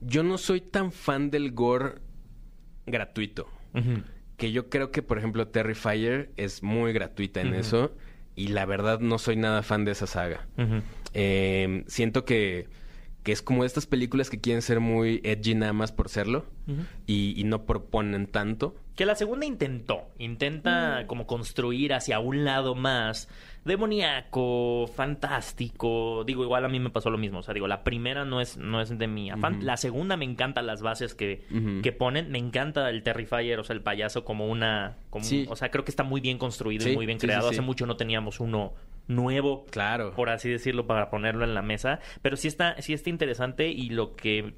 Yo 0.00 0.22
no 0.22 0.38
soy 0.38 0.60
tan 0.60 0.92
fan 0.92 1.30
del 1.30 1.52
gore 1.52 1.96
gratuito. 2.86 3.48
que 4.36 4.52
yo 4.52 4.68
creo 4.70 4.90
que, 4.90 5.02
por 5.02 5.18
ejemplo, 5.18 5.48
Terrifier 5.48 6.30
es 6.36 6.62
muy 6.62 6.92
gratuita 6.92 7.40
en 7.40 7.54
eso 7.54 7.92
y 8.38 8.48
la 8.48 8.66
verdad 8.66 9.00
no 9.00 9.18
soy 9.18 9.34
nada 9.34 9.62
fan 9.62 9.84
de 9.84 9.90
esa 9.92 10.06
saga. 10.06 10.46
Eh, 11.12 11.82
siento 11.88 12.24
que, 12.24 12.68
que 13.28 13.32
es 13.32 13.42
como 13.42 13.62
estas 13.66 13.84
películas 13.84 14.30
que 14.30 14.40
quieren 14.40 14.62
ser 14.62 14.80
muy 14.80 15.20
edgy 15.22 15.54
nada 15.54 15.74
más 15.74 15.92
por 15.92 16.08
serlo 16.08 16.46
y, 17.06 17.38
y 17.38 17.44
no 17.44 17.66
proponen 17.66 18.26
tanto. 18.26 18.74
Que 18.94 19.04
la 19.04 19.16
segunda 19.16 19.44
intentó, 19.44 20.08
intenta 20.18 21.04
como 21.06 21.26
construir 21.26 21.92
hacia 21.92 22.20
un 22.20 22.46
lado 22.46 22.74
más 22.74 23.28
demoníaco, 23.66 24.86
fantástico. 24.94 26.24
Digo, 26.24 26.42
igual 26.42 26.64
a 26.64 26.68
mí 26.68 26.80
me 26.80 26.88
pasó 26.88 27.10
lo 27.10 27.18
mismo. 27.18 27.40
O 27.40 27.42
sea, 27.42 27.52
digo, 27.52 27.68
la 27.68 27.84
primera 27.84 28.24
no 28.24 28.40
es, 28.40 28.56
no 28.56 28.80
es 28.80 28.96
de 28.96 29.06
mi 29.06 29.28
afán. 29.28 29.64
La 29.66 29.76
segunda 29.76 30.16
me 30.16 30.24
encantan 30.24 30.66
las 30.66 30.80
bases 30.80 31.14
que, 31.14 31.44
que 31.82 31.92
ponen. 31.92 32.30
Me 32.32 32.38
encanta 32.38 32.88
el 32.88 33.02
Terrifier, 33.02 33.60
o 33.60 33.64
sea, 33.64 33.76
el 33.76 33.82
payaso 33.82 34.24
como 34.24 34.46
una... 34.48 34.96
Como, 35.10 35.22
Sí. 35.26 35.44
O 35.50 35.56
sea, 35.56 35.70
creo 35.70 35.84
que 35.84 35.90
está 35.90 36.02
muy 36.02 36.22
bien 36.22 36.38
construido 36.38 36.84
Sí, 36.84 36.92
y 36.92 36.96
muy 36.96 37.04
bien 37.04 37.20
sí, 37.20 37.26
creado. 37.26 37.50
sí. 37.50 37.56
Hace 37.56 37.60
mucho 37.60 37.84
no 37.84 37.98
teníamos 37.98 38.40
uno 38.40 38.72
nuevo, 39.08 39.64
Claro. 39.70 40.12
por 40.14 40.28
así 40.30 40.48
decirlo, 40.48 40.86
para 40.86 41.10
ponerlo 41.10 41.44
en 41.44 41.54
la 41.54 41.62
mesa. 41.62 41.98
Pero 42.22 42.36
sí 42.36 42.46
está, 42.48 42.80
sí 42.80 42.92
está 42.92 43.10
interesante 43.10 43.68
y 43.68 43.90
lo 43.90 44.14
que 44.14 44.54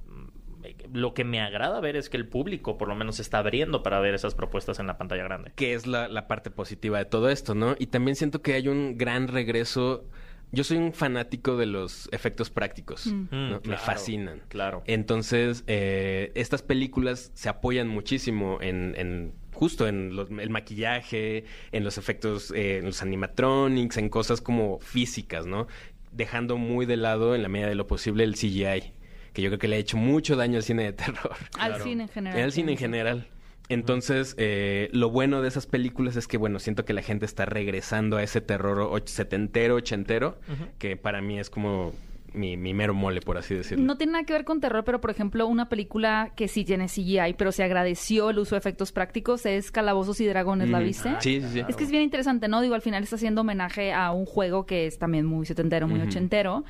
lo 0.92 1.14
que 1.14 1.24
me 1.24 1.40
agrada 1.40 1.80
ver 1.80 1.96
es 1.96 2.10
que 2.10 2.18
el 2.18 2.28
público 2.28 2.76
por 2.76 2.86
lo 2.86 2.94
menos 2.94 3.16
se 3.16 3.22
está 3.22 3.38
abriendo 3.38 3.82
para 3.82 3.98
ver 3.98 4.14
esas 4.14 4.34
propuestas 4.34 4.78
en 4.78 4.86
la 4.86 4.98
pantalla 4.98 5.24
grande. 5.24 5.52
que 5.56 5.72
es 5.72 5.86
la, 5.86 6.06
la 6.06 6.26
parte 6.26 6.50
positiva 6.50 6.98
de 6.98 7.06
todo 7.06 7.30
esto, 7.30 7.54
¿no? 7.54 7.76
Y 7.78 7.86
también 7.86 8.14
siento 8.14 8.42
que 8.42 8.52
hay 8.54 8.68
un 8.68 8.98
gran 8.98 9.28
regreso. 9.28 10.04
Yo 10.52 10.62
soy 10.64 10.76
un 10.78 10.92
fanático 10.92 11.56
de 11.56 11.64
los 11.64 12.08
efectos 12.12 12.50
prácticos. 12.50 13.06
¿no? 13.06 13.28
Mm, 13.60 13.68
Me 13.68 13.76
fascinan. 13.78 14.42
claro. 14.48 14.82
Entonces, 14.84 15.64
eh, 15.66 16.30
estas 16.34 16.60
películas 16.62 17.30
se 17.34 17.48
apoyan 17.48 17.88
muchísimo 17.88 18.58
en, 18.60 18.94
en 18.98 19.32
justo 19.60 19.86
en 19.86 20.16
los- 20.16 20.30
el 20.30 20.48
maquillaje, 20.48 21.44
en 21.70 21.84
los 21.84 21.98
efectos, 21.98 22.50
eh, 22.56 22.78
en 22.78 22.86
los 22.86 23.02
animatronics, 23.02 23.98
en 23.98 24.08
cosas 24.08 24.40
como 24.40 24.80
físicas, 24.80 25.44
¿no? 25.44 25.66
Dejando 26.12 26.56
muy 26.56 26.86
de 26.86 26.96
lado, 26.96 27.34
en 27.34 27.42
la 27.42 27.50
medida 27.50 27.68
de 27.68 27.74
lo 27.74 27.86
posible, 27.86 28.24
el 28.24 28.36
CGI, 28.36 28.92
que 29.34 29.42
yo 29.42 29.50
creo 29.50 29.58
que 29.58 29.68
le 29.68 29.76
ha 29.76 29.78
hecho 29.78 29.98
mucho 29.98 30.34
daño 30.34 30.56
al 30.56 30.62
cine 30.62 30.84
de 30.84 30.92
terror. 30.94 31.32
Al 31.58 31.82
cine 31.82 32.04
en 32.04 32.08
general. 32.08 32.40
Al 32.42 32.52
cine 32.52 32.72
en 32.72 32.78
general. 32.78 33.26
Entonces, 33.68 34.34
eh, 34.38 34.88
lo 34.92 35.10
bueno 35.10 35.42
de 35.42 35.48
esas 35.48 35.66
películas 35.66 36.16
es 36.16 36.26
que, 36.26 36.38
bueno, 36.38 36.58
siento 36.58 36.86
que 36.86 36.94
la 36.94 37.02
gente 37.02 37.26
está 37.26 37.44
regresando 37.44 38.16
a 38.16 38.22
ese 38.22 38.40
terror 38.40 38.78
och- 38.78 39.06
setentero, 39.08 39.74
ochentero, 39.76 40.38
que 40.78 40.96
para 40.96 41.20
mí 41.20 41.38
es 41.38 41.50
como 41.50 41.92
mi, 42.34 42.56
mi 42.56 42.74
mero 42.74 42.94
mole, 42.94 43.20
por 43.20 43.38
así 43.38 43.54
decirlo. 43.54 43.84
No 43.84 43.96
tiene 43.96 44.12
nada 44.14 44.24
que 44.24 44.32
ver 44.32 44.44
con 44.44 44.60
terror, 44.60 44.84
pero 44.84 45.00
por 45.00 45.10
ejemplo, 45.10 45.46
una 45.46 45.68
película 45.68 46.32
que 46.36 46.48
sí 46.48 46.64
tiene 46.64 46.86
CGI, 46.86 47.34
pero 47.36 47.52
se 47.52 47.62
agradeció 47.64 48.30
el 48.30 48.38
uso 48.38 48.54
de 48.54 48.58
efectos 48.58 48.92
prácticos 48.92 49.46
es 49.46 49.70
Calabozos 49.70 50.20
y 50.20 50.26
Dragones, 50.26 50.68
¿la 50.70 50.80
viste? 50.80 51.10
Sí, 51.20 51.40
sí, 51.40 51.48
sí. 51.52 51.62
Es 51.68 51.76
que 51.76 51.84
es 51.84 51.90
bien 51.90 52.02
interesante, 52.02 52.48
¿no? 52.48 52.60
Digo, 52.60 52.74
al 52.74 52.82
final 52.82 53.02
está 53.02 53.16
haciendo 53.16 53.40
homenaje 53.42 53.92
a 53.92 54.10
un 54.12 54.26
juego 54.26 54.66
que 54.66 54.86
es 54.86 54.98
también 54.98 55.26
muy 55.26 55.46
setentero, 55.46 55.86
muy 55.88 56.00
ochentero, 56.00 56.64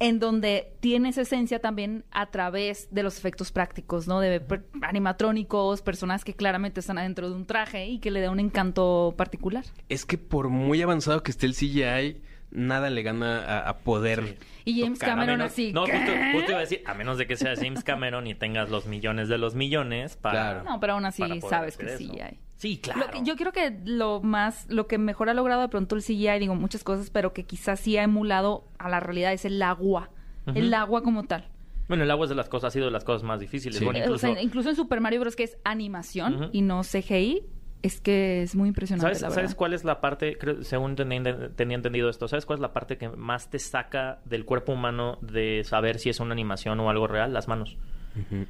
en 0.00 0.18
donde 0.18 0.72
tiene 0.80 1.10
esa 1.10 1.20
esencia 1.22 1.60
también 1.60 2.04
a 2.10 2.26
través 2.30 2.88
de 2.90 3.04
los 3.04 3.16
efectos 3.16 3.52
prácticos, 3.52 4.08
¿no? 4.08 4.18
De 4.20 4.40
per- 4.40 4.64
animatrónicos, 4.82 5.82
personas 5.82 6.24
que 6.24 6.34
claramente 6.34 6.80
están 6.80 6.98
adentro 6.98 7.28
de 7.30 7.36
un 7.36 7.46
traje 7.46 7.86
y 7.86 7.98
que 8.00 8.10
le 8.10 8.20
da 8.20 8.30
un 8.30 8.40
encanto 8.40 9.14
particular. 9.16 9.64
Es 9.88 10.04
que 10.04 10.18
por 10.18 10.48
muy 10.48 10.82
avanzado 10.82 11.22
que 11.22 11.30
esté 11.30 11.46
el 11.46 11.54
CGI, 11.54 12.20
nada 12.54 12.88
le 12.90 13.02
gana 13.02 13.44
a, 13.44 13.68
a 13.68 13.78
poder. 13.78 14.38
Y 14.64 14.80
James 14.80 14.98
tocar. 14.98 15.10
Cameron 15.16 15.38
menos- 15.38 15.52
así. 15.52 15.72
No, 15.72 15.84
¿qué? 15.84 15.92
justo, 15.98 16.12
justo 16.32 16.50
iba 16.52 16.58
a 16.58 16.62
decir, 16.62 16.82
a 16.86 16.94
menos 16.94 17.18
de 17.18 17.26
que 17.26 17.36
sea 17.36 17.54
James 17.56 17.84
Cameron 17.84 18.26
y 18.26 18.34
tengas 18.34 18.70
los 18.70 18.86
millones 18.86 19.28
de 19.28 19.36
los 19.38 19.54
millones 19.54 20.16
para. 20.16 20.52
Claro. 20.62 20.64
No, 20.64 20.80
pero 20.80 20.94
aún 20.94 21.04
así 21.04 21.22
sabes 21.48 21.76
que 21.76 21.84
hacer 21.86 21.98
sí 21.98 22.10
eso. 22.14 22.24
hay. 22.24 22.38
Sí, 22.56 22.78
claro. 22.78 23.00
Lo 23.00 23.10
que- 23.10 23.22
yo 23.24 23.36
creo 23.36 23.52
que 23.52 23.78
lo 23.84 24.20
más, 24.22 24.66
lo 24.70 24.86
que 24.86 24.96
mejor 24.96 25.28
ha 25.28 25.34
logrado 25.34 25.60
de 25.62 25.68
pronto 25.68 25.96
el 25.96 26.02
CGI, 26.02 26.38
digo 26.38 26.54
muchas 26.54 26.82
cosas, 26.84 27.10
pero 27.10 27.32
que 27.34 27.44
quizás 27.44 27.80
sí 27.80 27.98
ha 27.98 28.02
emulado 28.04 28.64
a 28.78 28.88
la 28.88 29.00
realidad 29.00 29.32
es 29.32 29.44
el 29.44 29.60
agua. 29.62 30.10
El 30.54 30.72
agua 30.74 31.02
como 31.02 31.24
tal. 31.24 31.48
Bueno, 31.88 32.04
el 32.04 32.10
agua 32.10 32.24
es 32.24 32.30
de 32.30 32.34
las 32.34 32.48
cosas, 32.48 32.68
ha 32.68 32.70
sido 32.70 32.86
de 32.86 32.90
las 32.92 33.04
cosas 33.04 33.22
más 33.22 33.40
difíciles. 33.40 33.78
Sí. 33.78 33.84
Bueno, 33.84 33.98
o 34.00 34.02
incluso, 34.04 34.26
sea, 34.32 34.40
incluso 34.42 34.70
en 34.70 34.76
Super 34.76 35.00
Mario 35.02 35.20
Bros. 35.20 35.36
que 35.36 35.42
es 35.42 35.58
animación 35.64 36.48
y 36.52 36.62
no 36.62 36.82
CGI, 36.82 37.42
es 37.84 38.00
que 38.00 38.42
es 38.42 38.56
muy 38.56 38.68
impresionante, 38.68 39.06
¿Sabes, 39.06 39.22
la 39.22 39.30
¿Sabes 39.30 39.54
cuál 39.54 39.74
es 39.74 39.84
la 39.84 40.00
parte, 40.00 40.38
creo- 40.38 40.62
según 40.64 40.96
tenía, 40.96 41.50
tenía 41.54 41.76
entendido 41.76 42.08
esto, 42.08 42.28
¿sabes 42.28 42.46
cuál 42.46 42.56
es 42.58 42.60
la 42.62 42.72
parte 42.72 42.96
que 42.96 43.10
más 43.10 43.50
te 43.50 43.58
saca 43.58 44.20
del 44.24 44.44
cuerpo 44.44 44.72
humano 44.72 45.18
de 45.20 45.62
saber 45.64 45.98
si 45.98 46.08
es 46.08 46.18
una 46.18 46.32
animación 46.32 46.80
o 46.80 46.88
algo 46.90 47.06
real? 47.06 47.32
Las 47.34 47.46
manos. 47.46 47.76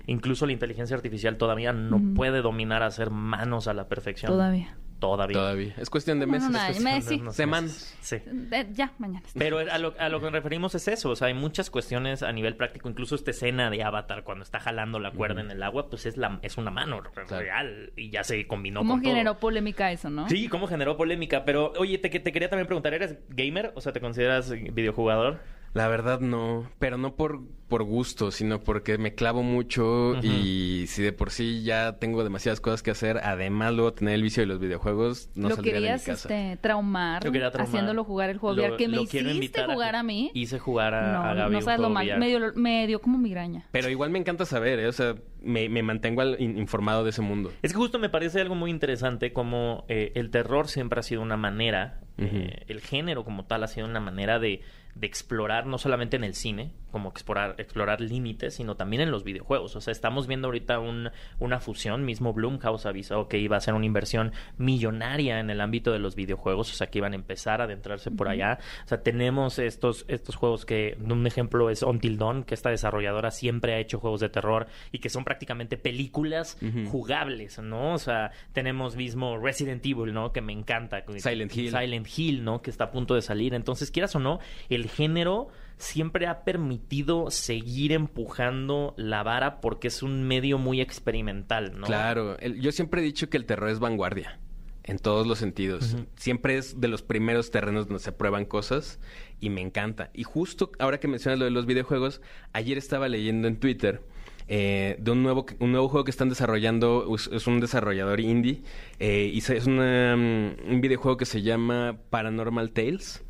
Incluso 0.07 0.45
la 0.47 0.53
inteligencia 0.53 0.95
artificial 0.95 1.37
todavía 1.39 1.73
no 1.73 2.15
puede 2.15 2.43
dominar 2.43 2.83
hacer 2.83 3.11
manos 3.11 3.67
a 3.67 3.75
la 3.75 3.89
perfección. 3.89 4.31
Todavía. 4.31 4.77
Todavía. 4.99 5.35
Todavía. 5.35 5.75
Es 5.77 5.91
cuestión 5.91 6.19
de 6.21 6.27
meses. 6.27 6.51
cuestión- 6.51 6.85
Messi. 6.85 7.15
unos 7.17 7.37
Semanas. 7.37 7.71
meses. 7.71 7.97
Sí. 8.01 8.17
Eh, 8.53 8.67
ya, 8.73 8.93
mañana. 8.99 9.27
Pero 9.39 9.59
a 9.59 9.79
lo, 9.79 9.95
a 9.99 10.09
lo 10.09 10.19
que 10.21 10.25
nos 10.25 10.33
referimos 10.33 10.75
es 10.75 10.89
eso, 10.89 11.11
o 11.11 11.17
sea, 11.17 11.29
hay 11.29 11.35
muchas 11.35 11.69
cuestiones 11.71 12.23
a 12.23 12.33
nivel 12.33 12.57
práctico, 12.57 12.89
incluso 12.89 13.15
esta 13.15 13.31
escena 13.33 13.69
de 13.71 13.83
Avatar 13.83 14.25
cuando 14.25 14.45
está 14.45 14.61
jalando 14.61 14.99
la 14.99 15.11
cuerda 15.11 15.41
en 15.41 15.51
el 15.51 15.63
agua, 15.63 15.91
pues 15.91 16.07
es 16.07 16.17
la 16.17 16.39
es 16.43 16.57
una 16.57 16.71
mano 16.71 17.03
real 17.29 17.93
y 17.97 18.11
ya 18.11 18.25
se 18.25 18.47
combinó 18.47 18.81
¿Cómo 18.81 18.95
con 18.95 19.03
todo. 19.03 19.13
generó 19.13 19.39
polémica 19.39 19.93
eso, 19.93 20.09
no? 20.11 20.29
Sí, 20.29 20.49
cómo 20.49 20.67
generó 20.69 20.97
polémica, 20.97 21.45
pero 21.45 21.73
oye, 21.79 21.99
te, 21.99 22.09
te 22.09 22.33
quería 22.33 22.49
también 22.49 22.67
preguntar, 22.67 22.95
¿eres 22.95 23.17
gamer? 23.29 23.73
O 23.75 23.81
sea, 23.81 23.93
¿te 23.93 24.01
consideras 24.01 24.51
videojugador? 24.51 25.41
La 25.75 25.89
verdad 25.89 26.21
no, 26.21 26.71
pero 26.79 26.97
no 26.99 27.17
por, 27.17 27.41
por 27.69 27.83
gusto, 27.83 28.31
sino 28.31 28.61
porque 28.61 28.97
me 28.97 29.15
clavo 29.17 29.43
mucho 29.43 30.15
y 30.23 30.85
si 30.87 31.03
de 31.03 31.13
por 31.13 31.31
sí 31.33 31.65
ya 31.65 31.99
tengo 31.99 32.23
demasiadas 32.23 32.61
cosas 32.61 32.83
que 32.85 32.93
hacer, 32.93 33.19
además 33.25 33.75
luego 33.75 33.93
tener 33.93 34.15
el 34.15 34.23
vicio 34.23 34.43
de 34.43 34.47
los 34.47 34.61
videojuegos, 34.61 35.31
no 35.35 35.49
lo 35.49 35.57
saldría 35.57 35.75
de 35.75 35.81
mi 35.81 35.85
querías 35.87 36.05
casa. 36.05 36.29
este, 36.33 36.59
traumar, 36.61 37.23
quería 37.25 37.51
traumar. 37.51 37.69
haciéndolo 37.69 38.05
jugar 38.05 38.31
el 38.31 38.39
juego 38.39 38.55
Lo- 38.55 38.63
VR 38.63 38.77
que 38.77 38.89
me 38.89 38.97
lo 38.99 39.03
hiciste 39.03 39.61
a- 39.63 39.67
jugar 39.67 39.97
a, 39.97 40.05
mí. 40.05 40.31
Hice 40.33 40.61
jugar 40.61 40.95
a, 40.95 41.13
no, 41.13 41.23
a 41.25 41.35
Gaby 41.35 41.53
no 41.55 41.61
sabes 41.63 41.81
lo 41.81 41.91
mal. 41.91 42.19
Me 42.21 42.29
dio, 42.29 42.39
me 42.55 42.87
dio 42.87 43.01
como 43.01 43.19
migraña. 43.19 43.67
Pero 43.73 43.91
igual 43.91 44.11
me 44.11 44.21
encanta 44.21 44.47
saber, 44.47 44.79
¿eh? 44.79 44.87
o 44.87 44.93
sea, 44.93 45.17
me, 45.43 45.69
me 45.69 45.83
mantengo 45.83 46.21
al- 46.21 46.37
in- 46.41 46.57
informado 46.57 47.03
de 47.03 47.11
ese 47.11 47.21
mundo. 47.21 47.53
Es 47.63 47.73
que 47.73 47.79
justo 47.79 47.99
me 47.99 48.09
parece 48.11 48.41
algo 48.41 48.55
muy 48.55 48.71
interesante 48.71 49.33
como 49.33 49.87
eh, 49.89 50.13
el 50.15 50.31
terror 50.31 50.69
siempre 50.69 51.01
ha 51.01 51.03
sido 51.03 51.21
una 51.21 51.37
manera, 51.37 51.99
eh, 52.17 52.63
el 52.69 52.81
género 52.81 53.25
como 53.25 53.45
tal 53.47 53.65
ha 53.65 53.67
sido 53.67 53.89
una 53.89 53.99
manera 53.99 54.39
de, 54.39 54.61
de 54.95 55.07
explorar 55.07 55.67
no 55.67 55.79
solamente 55.79 56.17
en 56.17 56.25
el 56.25 56.35
cine, 56.35 56.73
como 56.95 57.09
explorar, 57.09 57.57
explorar 57.59 58.01
límites, 58.01 58.55
sino 58.55 58.77
también 58.77 59.03
en 59.03 59.11
los 59.11 59.25
videojuegos. 59.25 59.75
O 59.75 59.81
sea, 59.81 59.91
estamos 59.91 60.29
viendo 60.29 60.47
ahorita 60.47 60.79
un- 60.79 61.11
una 61.41 61.59
fusión, 61.59 62.05
mismo 62.05 62.33
Blumhouse 62.33 62.87
avisó 62.87 63.27
que 63.27 63.39
iba 63.41 63.57
a 63.57 63.59
hacer 63.59 63.75
una 63.75 63.85
inversión 63.85 64.31
millonaria 64.57 65.41
en 65.41 65.51
el 65.51 65.61
ámbito 65.61 65.91
de 65.91 65.99
los 65.99 66.15
videojuegos, 66.15 66.71
o 66.71 66.75
sea, 66.77 66.87
que 66.87 66.99
iban 66.99 67.13
a 67.13 67.17
empezar 67.17 67.61
a 67.61 67.65
adentrarse 67.65 68.13
por 68.13 68.29
allá. 68.29 68.59
O 68.85 68.89
sea, 68.89 69.03
tenemos 69.03 69.59
estos, 69.59 70.05
estos 70.07 70.37
juegos 70.37 70.65
que, 70.65 70.97
un 71.03 71.27
ejemplo 71.27 71.69
es 71.69 71.83
Until 71.83 72.17
Dawn, 72.17 72.45
que 72.45 72.55
esta 72.55 72.71
desarrolladora 72.71 73.33
siempre 73.33 73.75
ha 73.75 73.79
hecho 73.81 73.99
juegos 73.99 74.21
de 74.21 74.29
terror 74.29 74.69
y 74.93 75.01
que 75.01 75.09
son 75.11 75.25
prácticamente 75.25 75.77
películas 75.77 76.57
jugables, 76.93 77.59
¿no? 77.59 77.95
O 77.95 77.99
sea, 77.99 78.31
tenemos 78.53 78.95
mismo 78.95 79.37
Resident 79.39 79.85
Evil, 79.85 80.15
¿no? 80.15 80.33
Que 80.33 80.41
me 80.41 80.53
encanta. 80.53 81.03
Silent 81.19 81.57
Hill. 81.57 81.71
Silent 81.71 82.07
Hill, 82.17 82.45
¿no? 82.45 82.63
Que 82.63 82.71
está 82.71 82.85
a 82.85 82.91
punto 82.93 83.15
de 83.17 83.23
salir. 83.23 83.53
Entonces, 83.55 83.91
quieras 83.91 84.15
o 84.15 84.21
no, 84.21 84.39
el 84.69 84.89
género 84.89 85.49
siempre 85.79 86.27
ha 86.27 86.45
permitido 86.45 87.31
seguir 87.31 87.93
empujando 87.93 88.95
la 88.97 89.23
vara 89.23 89.61
porque 89.61 89.89
es 89.89 90.03
un 90.03 90.23
medio 90.27 90.59
muy 90.59 90.81
experimental, 90.81 91.79
¿no? 91.79 91.87
Claro, 91.87 92.39
el- 92.39 92.61
yo 92.61 92.73
siempre 92.73 93.01
he 93.01 93.05
dicho 93.05 93.29
que 93.29 93.37
el 93.37 93.45
terror 93.47 93.69
es 93.71 93.79
vanguardia, 93.81 94.39
en 94.85 94.99
todos 94.99 95.27
los 95.27 95.39
sentidos. 95.39 95.97
Siempre 96.17 96.59
es 96.59 96.81
de 96.81 96.89
los 96.89 97.03
primeros 97.03 97.51
terrenos 97.51 97.87
donde 97.89 98.03
se 98.03 98.13
prueban 98.13 98.45
cosas 98.45 99.01
y 99.41 99.49
me 99.51 99.61
encanta. 99.63 100.11
Y 100.13 100.25
justo 100.25 100.71
ahora 100.79 101.01
que 101.01 101.09
mencionas 101.09 101.39
lo 101.39 101.47
de 101.47 101.51
los 101.51 101.67
videojuegos, 101.67 102.21
ayer 102.53 102.77
estaba 102.79 103.09
leyendo 103.09 103.49
en 103.49 103.59
Twitter 103.59 104.03
eh, 104.47 104.97
de 105.01 105.11
un 105.11 105.23
nuevo, 105.23 105.47
un 105.59 105.73
nuevo 105.73 105.89
juego 105.89 106.05
que 106.05 106.11
están 106.11 106.29
desarrollando, 106.29 107.07
es, 107.33 107.47
un 107.47 107.61
desarrollador 107.61 108.21
indie, 108.21 108.63
eh, 108.99 109.31
y 109.33 109.39
es 109.39 109.67
una, 109.67 110.17
mm, 110.17 110.71
un 110.71 110.81
videojuego 110.83 111.17
que 111.17 111.25
se 111.25 111.41
llama 111.41 111.97
Paranormal 112.11 112.71
Tales 112.73 113.25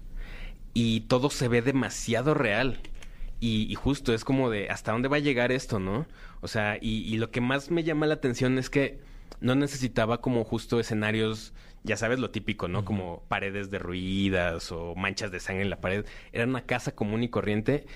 y 0.75 1.03
todo 1.03 1.31
se 1.31 1.49
ve 1.49 1.63
demasiado 1.63 2.35
real. 2.35 2.81
Y, 3.41 3.71
y 3.71 3.75
justo 3.75 4.15
es 4.15 4.25
como 4.25 4.51
de 4.51 4.71
hasta 4.71 4.93
dónde 4.93 5.09
va 5.09 5.17
a 5.17 5.21
llegar 5.21 5.53
esto, 5.53 5.79
¿no? 5.79 6.07
O 6.41 6.49
sea, 6.49 6.79
y, 6.81 7.03
y 7.03 7.17
lo 7.17 7.31
que 7.31 7.41
más 7.41 7.71
me 7.71 7.85
llama 7.85 8.07
la 8.07 8.15
atención 8.15 8.59
es 8.59 8.71
que 8.71 9.01
no 9.41 9.55
necesitaba 9.55 10.21
como 10.21 10.45
justo 10.45 10.81
escenarios, 10.81 11.53
ya 11.83 11.97
sabes 11.97 12.19
lo 12.19 12.31
típico, 12.31 12.69
¿no? 12.69 12.85
Como 12.85 13.23
paredes 13.29 13.71
derruidas 13.71 14.73
o 14.73 14.95
manchas 14.95 15.31
de 15.31 15.41
sangre 15.41 15.63
en 15.65 15.71
la 15.71 15.81
pared. 15.81 16.07
Era 16.33 16.45
una 16.45 16.63
casa 16.63 16.95
común 16.95 17.23
y 17.23 17.29
corriente 17.29 17.87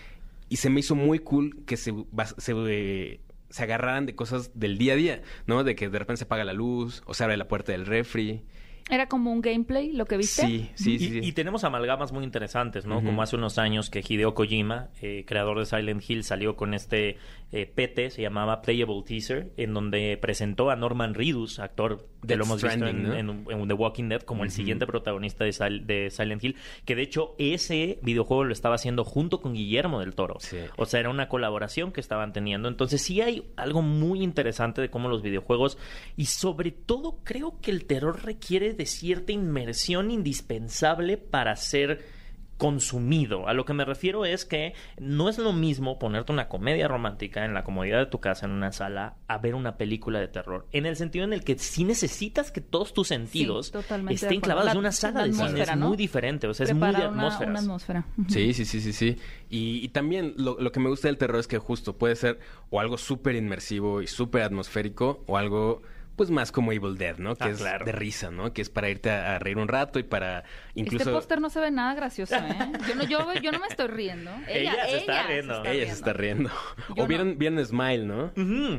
y 0.48 0.56
se 0.56 0.70
me 0.70 0.80
hizo 0.80 0.94
muy 0.94 1.18
cool 1.18 1.64
que 1.66 1.76
se, 1.76 1.94
se, 2.38 2.54
eh, 2.56 3.20
se 3.50 3.62
agarraran 3.62 4.06
de 4.06 4.14
cosas 4.14 4.50
del 4.58 4.78
día 4.78 4.94
a 4.94 4.96
día, 4.96 5.22
¿no? 5.46 5.64
De 5.64 5.74
que 5.74 5.88
de 5.88 5.98
repente 5.98 6.18
se 6.18 6.24
apaga 6.24 6.44
la 6.44 6.52
luz 6.52 7.02
o 7.06 7.14
se 7.14 7.24
abre 7.24 7.36
la 7.36 7.48
puerta 7.48 7.72
del 7.72 7.86
refri. 7.86 8.42
¿Era 8.90 9.06
como 9.08 9.32
un 9.32 9.40
gameplay 9.40 9.92
lo 9.92 10.06
que 10.06 10.16
viste? 10.16 10.42
Sí, 10.46 10.70
sí, 10.74 10.94
y, 10.94 10.98
sí. 10.98 11.20
y 11.22 11.32
tenemos 11.32 11.64
amalgamas 11.64 12.12
muy 12.12 12.24
interesantes, 12.24 12.86
¿no? 12.86 13.02
Como 13.02 13.22
hace 13.22 13.36
unos 13.36 13.58
años 13.58 13.90
que 13.90 14.02
Hideo 14.06 14.34
Kojima, 14.34 14.88
eh, 15.02 15.24
creador 15.26 15.58
de 15.58 15.66
Silent 15.66 16.02
Hill, 16.08 16.24
salió 16.24 16.56
con 16.56 16.74
este 16.74 17.18
eh, 17.52 17.66
PT, 17.66 18.10
se 18.10 18.22
llamaba 18.22 18.60
Playable 18.62 19.02
Teaser, 19.06 19.52
en 19.56 19.72
donde 19.74 20.18
presentó 20.20 20.70
a 20.70 20.76
Norman 20.76 21.14
Reedus, 21.14 21.58
actor 21.58 22.06
Death 22.22 22.38
lo 22.38 22.44
hemos 22.44 22.62
visto 22.62 22.86
en, 22.86 23.02
¿no? 23.04 23.14
en- 23.14 23.46
en 23.48 23.68
The 23.68 23.74
Walking 23.74 24.08
Dead, 24.08 24.22
como 24.22 24.42
el 24.44 24.50
siguiente 24.50 24.86
protagonista 24.86 25.44
de, 25.44 25.50
Sil- 25.54 25.84
de 25.86 26.10
Silent 26.10 26.42
Hill, 26.42 26.56
que 26.84 26.94
de 26.96 27.02
hecho 27.02 27.34
ese 27.38 27.98
videojuego 28.02 28.44
lo 28.44 28.52
estaba 28.52 28.74
haciendo 28.74 29.04
junto 29.04 29.40
con 29.40 29.54
Guillermo 29.54 30.00
del 30.00 30.14
Toro. 30.14 30.36
Sí. 30.40 30.56
O 30.76 30.84
sea, 30.84 31.00
era 31.00 31.10
una 31.10 31.28
colaboración 31.28 31.92
que 31.92 32.00
estaban 32.00 32.32
teniendo. 32.32 32.68
Entonces 32.68 33.00
sí 33.02 33.20
hay 33.20 33.44
algo 33.56 33.82
muy 33.82 34.22
interesante 34.22 34.80
de 34.82 34.90
cómo 34.90 35.08
los 35.08 35.22
videojuegos 35.22 35.78
y 36.16 36.26
sobre 36.26 36.72
todo 36.72 37.20
creo 37.24 37.60
que 37.62 37.70
el 37.70 37.84
terror 37.86 38.24
requiere 38.24 38.74
de 38.78 38.86
cierta 38.86 39.32
inmersión 39.32 40.10
indispensable 40.10 41.18
para 41.18 41.54
ser 41.56 42.16
consumido. 42.56 43.46
A 43.46 43.54
lo 43.54 43.64
que 43.64 43.72
me 43.72 43.84
refiero 43.84 44.24
es 44.24 44.44
que 44.44 44.72
no 44.98 45.28
es 45.28 45.38
lo 45.38 45.52
mismo 45.52 46.00
ponerte 46.00 46.32
una 46.32 46.48
comedia 46.48 46.88
romántica 46.88 47.44
en 47.44 47.54
la 47.54 47.62
comodidad 47.62 47.98
de 48.00 48.06
tu 48.06 48.18
casa, 48.18 48.46
en 48.46 48.52
una 48.52 48.72
sala, 48.72 49.14
a 49.28 49.38
ver 49.38 49.54
una 49.54 49.76
película 49.76 50.18
de 50.18 50.26
terror. 50.26 50.66
En 50.72 50.84
el 50.84 50.96
sentido 50.96 51.24
en 51.24 51.32
el 51.32 51.44
que 51.44 51.56
sí 51.56 51.84
necesitas 51.84 52.50
que 52.50 52.60
todos 52.60 52.92
tus 52.92 53.06
sentidos 53.08 53.72
Sí, 53.72 54.14
estén 54.14 54.40
clavados 54.40 54.66
La- 54.66 54.72
en 54.72 54.78
una 54.78 54.88
la 54.88 54.92
sala 54.92 55.22
de 55.22 55.32
cine. 55.32 55.44
Es 55.44 55.50
atmósfera, 55.52 55.76
¿no? 55.76 55.86
muy 55.88 55.96
diferente, 55.96 56.48
o 56.48 56.54
sea, 56.54 56.64
es 56.66 56.74
muy 56.74 56.88
de 56.88 56.94
una- 56.96 57.06
atmósferas. 57.06 57.50
Una, 57.50 57.60
atmósfera. 57.60 58.04
Ujú. 58.18 58.28
Sí, 58.28 58.52
sí, 58.52 58.64
sí, 58.64 58.80
sí, 58.80 58.92
sí. 58.92 59.16
Y, 59.48 59.84
y 59.84 59.88
también 59.90 60.34
lo, 60.36 60.60
lo 60.60 60.72
que 60.72 60.80
me 60.80 60.88
gusta 60.88 61.06
del 61.06 61.16
terror 61.16 61.38
es 61.38 61.46
que 61.46 61.58
justo 61.58 61.96
puede 61.96 62.16
ser 62.16 62.40
o 62.70 62.80
algo 62.80 62.98
súper 62.98 63.36
inmersivo 63.36 64.02
y 64.02 64.08
súper 64.08 64.42
atmosférico 64.42 65.22
o 65.28 65.36
algo 65.36 65.82
pues 66.18 66.30
más 66.30 66.52
como 66.52 66.72
Evil 66.72 66.98
Dead, 66.98 67.16
¿no? 67.16 67.34
Que 67.34 67.44
Ah, 67.44 67.48
es 67.48 67.56
claro. 67.58 67.86
de 67.86 67.92
risa, 67.92 68.30
¿no? 68.30 68.52
Que 68.52 68.60
es 68.60 68.68
para 68.68 68.90
irte 68.90 69.10
a, 69.10 69.36
a 69.36 69.38
reír 69.38 69.56
un 69.56 69.68
rato 69.68 69.98
y 69.98 70.02
para 70.02 70.44
incluso... 70.74 71.04
Este 71.04 71.12
póster 71.12 71.40
no 71.40 71.48
se 71.48 71.60
ve 71.60 71.70
nada 71.70 71.94
gracioso, 71.94 72.34
¿eh? 72.36 72.72
Yo 72.86 72.94
no, 72.94 73.04
yo, 73.04 73.32
yo 73.40 73.52
no 73.52 73.58
me 73.60 73.66
estoy 73.68 73.86
riendo. 73.86 74.30
Ella, 74.48 74.72
Ella 74.74 74.86
se 74.90 74.96
está 74.98 75.22
riendo. 75.22 75.64
Ella 75.64 75.86
se 75.86 75.92
está 75.92 76.12
riendo. 76.12 76.50
Yo 76.94 77.04
o 77.04 77.06
vieron, 77.06 77.38
vieron 77.38 77.64
Smile, 77.64 78.04
¿no? 78.04 78.32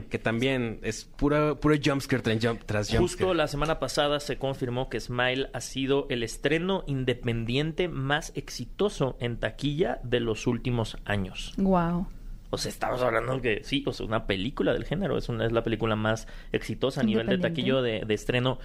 Que 0.09 0.19
también 0.19 0.79
es 0.83 1.05
pura, 1.05 1.55
puro 1.55 1.75
jumpscare 1.83 2.21
tras, 2.21 2.45
jump, 2.45 2.61
tras 2.65 2.87
Justo 2.87 2.99
jumpscare. 2.99 3.33
la 3.35 3.47
semana 3.47 3.79
pasada 3.79 4.19
se 4.19 4.37
confirmó 4.37 4.89
que 4.89 4.99
Smile 4.99 5.49
ha 5.53 5.61
sido 5.61 6.05
el 6.09 6.21
estreno 6.21 6.83
independiente 6.85 7.87
más 7.87 8.33
exitoso 8.35 9.17
en 9.19 9.39
taquilla 9.39 9.99
de 10.03 10.19
los 10.19 10.45
últimos 10.45 10.97
años. 11.05 11.53
Wow. 11.57 12.07
O 12.51 12.57
sea, 12.57 12.69
estamos 12.69 13.01
hablando 13.01 13.39
que 13.41 13.61
sí, 13.63 13.83
o 13.85 13.93
sea, 13.93 14.05
una 14.05 14.25
película 14.25 14.73
del 14.73 14.85
género. 14.85 15.17
Es, 15.17 15.29
una, 15.29 15.45
es 15.45 15.51
la 15.51 15.63
película 15.63 15.95
más 15.95 16.27
exitosa 16.51 17.01
a 17.01 17.03
nivel 17.03 17.27
de 17.27 17.37
taquillo 17.37 17.81
de, 17.81 18.03
de 18.05 18.13
estreno 18.13 18.57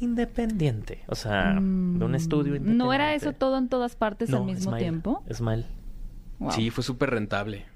independiente. 0.00 1.04
O 1.08 1.14
sea, 1.14 1.54
de 1.54 1.60
un 1.60 2.14
estudio 2.14 2.54
independiente. 2.56 2.74
Mm, 2.74 2.86
¿No 2.86 2.92
era 2.92 3.14
eso 3.14 3.32
todo 3.32 3.58
en 3.58 3.68
todas 3.68 3.96
partes 3.96 4.30
No, 4.30 4.38
al 4.38 4.44
mismo 4.44 4.70
Smile. 4.70 4.78
tiempo? 4.78 5.22
Smile. 5.32 5.64
Wow. 6.38 6.52
Sí, 6.52 6.70
fue 6.70 6.84
súper 6.84 7.10
rentable. 7.10 7.66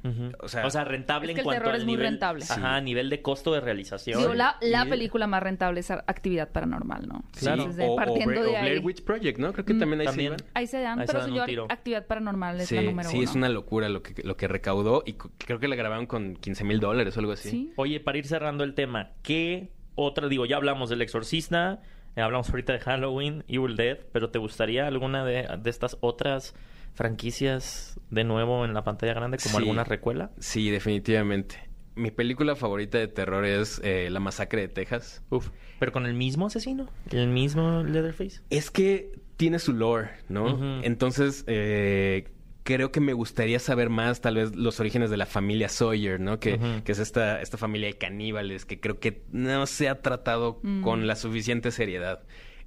O 0.41 0.47
sea, 0.49 0.85
rentable 0.85 1.33
Es 1.33 1.35
que 1.35 1.41
en 1.41 1.45
cuanto 1.45 1.69
al 1.71 1.77
es 1.77 1.85
muy 1.85 1.95
nivel, 1.95 2.07
rentable. 2.13 2.45
Ajá, 2.49 2.77
a 2.77 2.81
nivel 2.81 3.11
de 3.11 3.21
costo 3.21 3.53
de 3.53 3.61
realización. 3.61 4.21
Digo, 4.21 4.35
la, 4.35 4.57
la 4.61 4.87
Y- 4.87 4.89
película 4.89 5.27
más 5.27 5.43
rentable 5.43 5.81
es 5.81 5.91
Actividad 5.91 6.51
Paranormal, 6.53 7.09
¿no? 7.09 7.25
sí. 7.33 7.41
claro. 7.41 7.63
Entonces, 7.63 7.85
O, 7.89 7.93
o 7.93 7.97
partiendo 7.97 8.41
de 8.43 8.47
o 8.49 8.51
Blair 8.51 8.65
ahí. 8.73 8.79
Witch 8.79 9.03
Project, 9.03 9.39
¿no? 9.41 9.53
Creo 9.53 9.65
que 9.65 9.75
también 9.75 10.01
ahí 10.03 10.07
También. 10.07 10.39
se. 10.39 10.45
Ahí 10.55 10.67
se 10.69 10.81
dan, 10.81 11.01
Ahí 11.01 11.07
se 11.09 11.13
pero 11.13 11.25
dan 11.27 11.35
yo 11.35 11.41
un 11.43 11.47
tiro. 11.49 11.67
Actividad 11.71 12.07
Paranormal 12.07 12.61
es 12.61 12.69
Sí, 12.69 12.77
la 12.77 12.83
número 12.83 13.09
sí, 13.09 13.17
uno. 13.19 13.25
es 13.25 13.35
una 13.35 13.49
locura 13.49 13.89
lo 13.89 14.03
que, 14.05 14.23
lo 14.23 14.37
que 14.37 14.47
recaudó 14.47 15.03
y 15.05 15.15
creo 15.15 15.59
que 15.59 15.67
la 15.67 15.75
grabaron 15.75 16.07
con 16.07 16.37
15 16.37 16.63
mil 16.63 16.79
dólares 16.79 17.17
o 17.17 17.21
algo 17.21 17.33
así. 17.33 17.51
Sí. 17.51 17.73
Oye, 17.77 17.99
para 17.99 18.19
ir 18.19 18.27
cerrando 18.29 18.63
el 18.63 18.75
tema, 18.75 19.11
¿qué 19.23 19.71
otra? 19.97 20.29
Digo, 20.29 20.47
ya 20.47 20.55
hablamos 20.57 20.89
del 20.89 21.03
Exorcista, 21.03 21.81
eh, 22.15 22.21
hablamos 22.21 22.49
ahorita 22.51 22.75
de 22.75 22.79
Halloween, 22.79 23.43
Evil 23.49 23.75
Dead, 23.75 23.99
pero 24.13 24.31
¿te 24.31 24.39
gustaría 24.39 24.87
alguna 24.87 25.25
de, 25.25 25.49
de 25.61 25.71
estas 25.71 25.97
otras 26.01 26.55
franquicias 26.95 27.99
de 28.11 28.25
nuevo 28.25 28.65
en 28.65 28.75
la 28.75 28.85
pantalla 28.85 29.15
grande, 29.15 29.39
como 29.39 29.53
Sí. 29.53 29.57
alguna 29.59 29.85
recuela? 29.85 30.31
Sí, 30.39 30.71
definitivamente. 30.71 31.69
Mi 31.95 32.11
película 32.11 32.57
favorita 32.57 32.97
de 32.99 33.09
terror 33.09 33.45
es 33.45 33.81
eh, 33.85 34.09
La 34.11 34.21
Masacre 34.21 34.63
de 34.63 34.69
Texas. 34.69 35.23
Uf, 35.31 35.51
pero 35.79 35.93
con 35.93 36.07
el 36.07 36.15
mismo 36.15 36.47
asesino, 36.47 36.89
el 37.11 37.29
mismo 37.29 37.83
Leatherface. 37.83 38.41
Es 38.51 38.71
que 38.71 39.13
tiene 39.37 39.59
su 39.59 39.73
lore, 39.75 40.11
¿no? 40.29 40.81
Entonces, 40.85 41.45
eh, 41.49 42.29
creo 42.63 42.93
que 42.93 43.01
me 43.01 43.13
gustaría 43.13 43.59
saber 43.59 43.91
más, 43.91 44.21
tal 44.21 44.37
vez, 44.37 44.55
los 44.55 44.79
orígenes 44.81 45.11
de 45.11 45.17
la 45.17 45.27
familia 45.27 45.69
Sawyer, 45.69 46.19
¿no? 46.21 46.39
Que 46.41 46.59
es 46.87 46.99
esta, 46.99 47.43
esta 47.43 47.59
familia 47.59 47.89
de 47.89 47.95
caníbales 47.99 48.65
que 48.65 48.81
creo 48.81 48.99
que 49.01 49.25
no 49.33 49.67
se 49.67 49.89
ha 49.89 50.01
tratado 50.01 50.61
Mm. 50.63 50.83
con 50.83 51.07
la 51.07 51.17
suficiente 51.17 51.71
seriedad. 51.73 52.23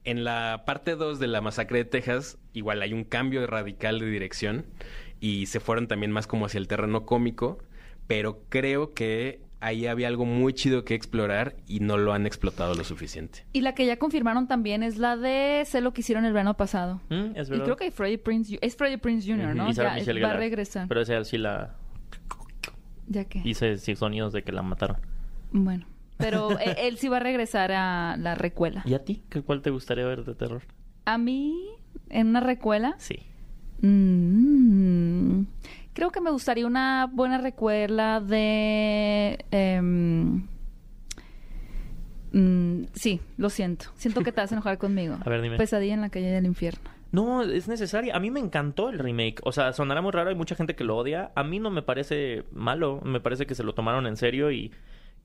En 0.06 0.24
la 0.24 0.64
parte 0.66 0.96
2 0.96 1.20
de 1.20 1.28
la 1.28 1.42
masacre 1.42 1.80
de 1.80 1.86
Texas, 1.86 2.38
igual 2.54 2.82
hay 2.82 2.94
un 2.94 3.04
cambio 3.04 3.46
radical 3.48 4.00
de 4.00 4.06
dirección 4.06 4.66
y 5.20 5.48
se 5.48 5.60
fueron 5.60 5.88
también 5.88 6.12
más 6.12 6.28
como 6.28 6.46
hacia 6.46 6.60
el 6.60 6.68
terreno 6.68 7.06
cómico, 7.06 7.58
pero 8.08 8.44
creo 8.50 8.94
que 8.94 9.42
ahí 9.62 9.88
había 9.88 10.08
algo 10.08 10.26
muy 10.26 10.54
chido 10.54 10.86
que 10.86 10.94
explorar 10.94 11.56
y 11.68 11.80
no 11.80 11.98
lo 11.98 12.14
han 12.14 12.28
explotado 12.28 12.76
lo 12.76 12.84
suficiente. 12.84 13.46
Y 13.52 13.62
la 13.62 13.74
que 13.74 13.88
ya 13.88 13.98
confirmaron 13.98 14.48
también 14.48 14.84
es 14.84 14.98
la 14.98 15.18
de 15.18 15.64
Sé 15.66 15.82
lo 15.82 15.92
que 15.92 16.02
hicieron 16.02 16.24
el 16.26 16.34
verano 16.34 16.56
pasado. 16.56 17.02
Mm, 17.10 17.36
es 17.36 17.50
Y 17.50 17.60
creo 17.60 17.76
que 17.76 17.86
hay 17.86 17.92
Freddie 17.92 18.20
Prince, 18.20 18.60
es 18.62 18.76
Freddie 18.76 19.00
Prince 19.00 19.28
Jr., 19.28 19.56
¿no? 19.56 19.70
Y 19.70 19.74
Sarah 19.74 19.94
Ya 19.94 20.00
Michelle 20.02 20.22
va 20.22 20.32
a 20.32 20.38
regresar. 20.38 20.88
Pero 20.88 21.02
esa 21.02 21.24
sí 21.24 21.40
la 21.40 21.76
¿Ya 23.08 23.26
qué? 23.26 23.42
hice 23.44 23.78
sonidos 23.96 24.34
de 24.34 24.44
que 24.44 24.52
la 24.52 24.62
mataron. 24.62 24.98
Bueno, 25.52 25.88
pero 26.18 26.52
él, 26.60 26.76
él 26.78 26.98
sí 26.98 27.08
va 27.08 27.18
a 27.18 27.22
regresar 27.22 27.72
a 27.72 28.18
la 28.18 28.36
recuela. 28.36 28.82
¿Y 28.86 28.94
a 28.94 29.04
ti? 29.04 29.24
¿Qué, 29.30 29.42
¿Cuál 29.42 29.62
te 29.62 29.70
gustaría 29.70 30.06
ver 30.06 30.24
de 30.26 30.36
terror? 30.36 30.62
A 31.06 31.18
mí, 31.18 31.56
en 32.10 32.28
una 32.28 32.40
recuela, 32.40 32.96
Sí. 32.98 33.20
mm, 33.82 35.42
creo 35.94 36.12
que 36.12 36.22
me 36.22 36.32
gustaría 36.32 36.66
una 36.66 37.10
buena 37.12 37.38
recuela 37.38 38.20
de... 38.20 39.46
em, 39.52 40.48
mm, 42.32 42.86
sí, 42.94 43.22
lo 43.38 43.50
siento. 43.50 43.86
Siento 43.96 44.22
que 44.22 44.32
te 44.32 44.42
vas 44.42 44.52
a 44.52 44.56
enojar 44.56 44.78
conmigo. 44.78 45.18
A 45.26 45.30
ver, 45.30 45.42
dime. 45.42 45.58
Pesadilla 45.58 45.94
en 45.94 46.02
la 46.02 46.10
calle 46.10 46.32
del 46.32 46.46
infierno. 46.46 46.90
No, 47.12 47.44
es 47.44 47.68
necesaria. 47.70 48.14
A 48.16 48.20
mí 48.20 48.30
me 48.30 48.40
encantó 48.42 48.90
el 48.90 49.00
remake. 49.00 49.40
O 49.44 49.52
sea, 49.54 49.72
sonará 49.72 50.02
muy 50.02 50.12
raro, 50.12 50.30
hay 50.30 50.36
mucha 50.36 50.56
gente 50.56 50.76
que 50.76 50.84
lo 50.84 50.98
odia. 50.98 51.32
A 51.36 51.44
mí 51.44 51.60
no 51.60 51.70
me 51.70 51.82
parece 51.82 52.44
malo. 52.52 53.00
Me 53.06 53.22
parece 53.22 53.46
que 53.46 53.56
se 53.56 53.64
lo 53.64 53.74
tomaron 53.74 54.06
en 54.06 54.18
serio 54.18 54.52
y 54.52 54.72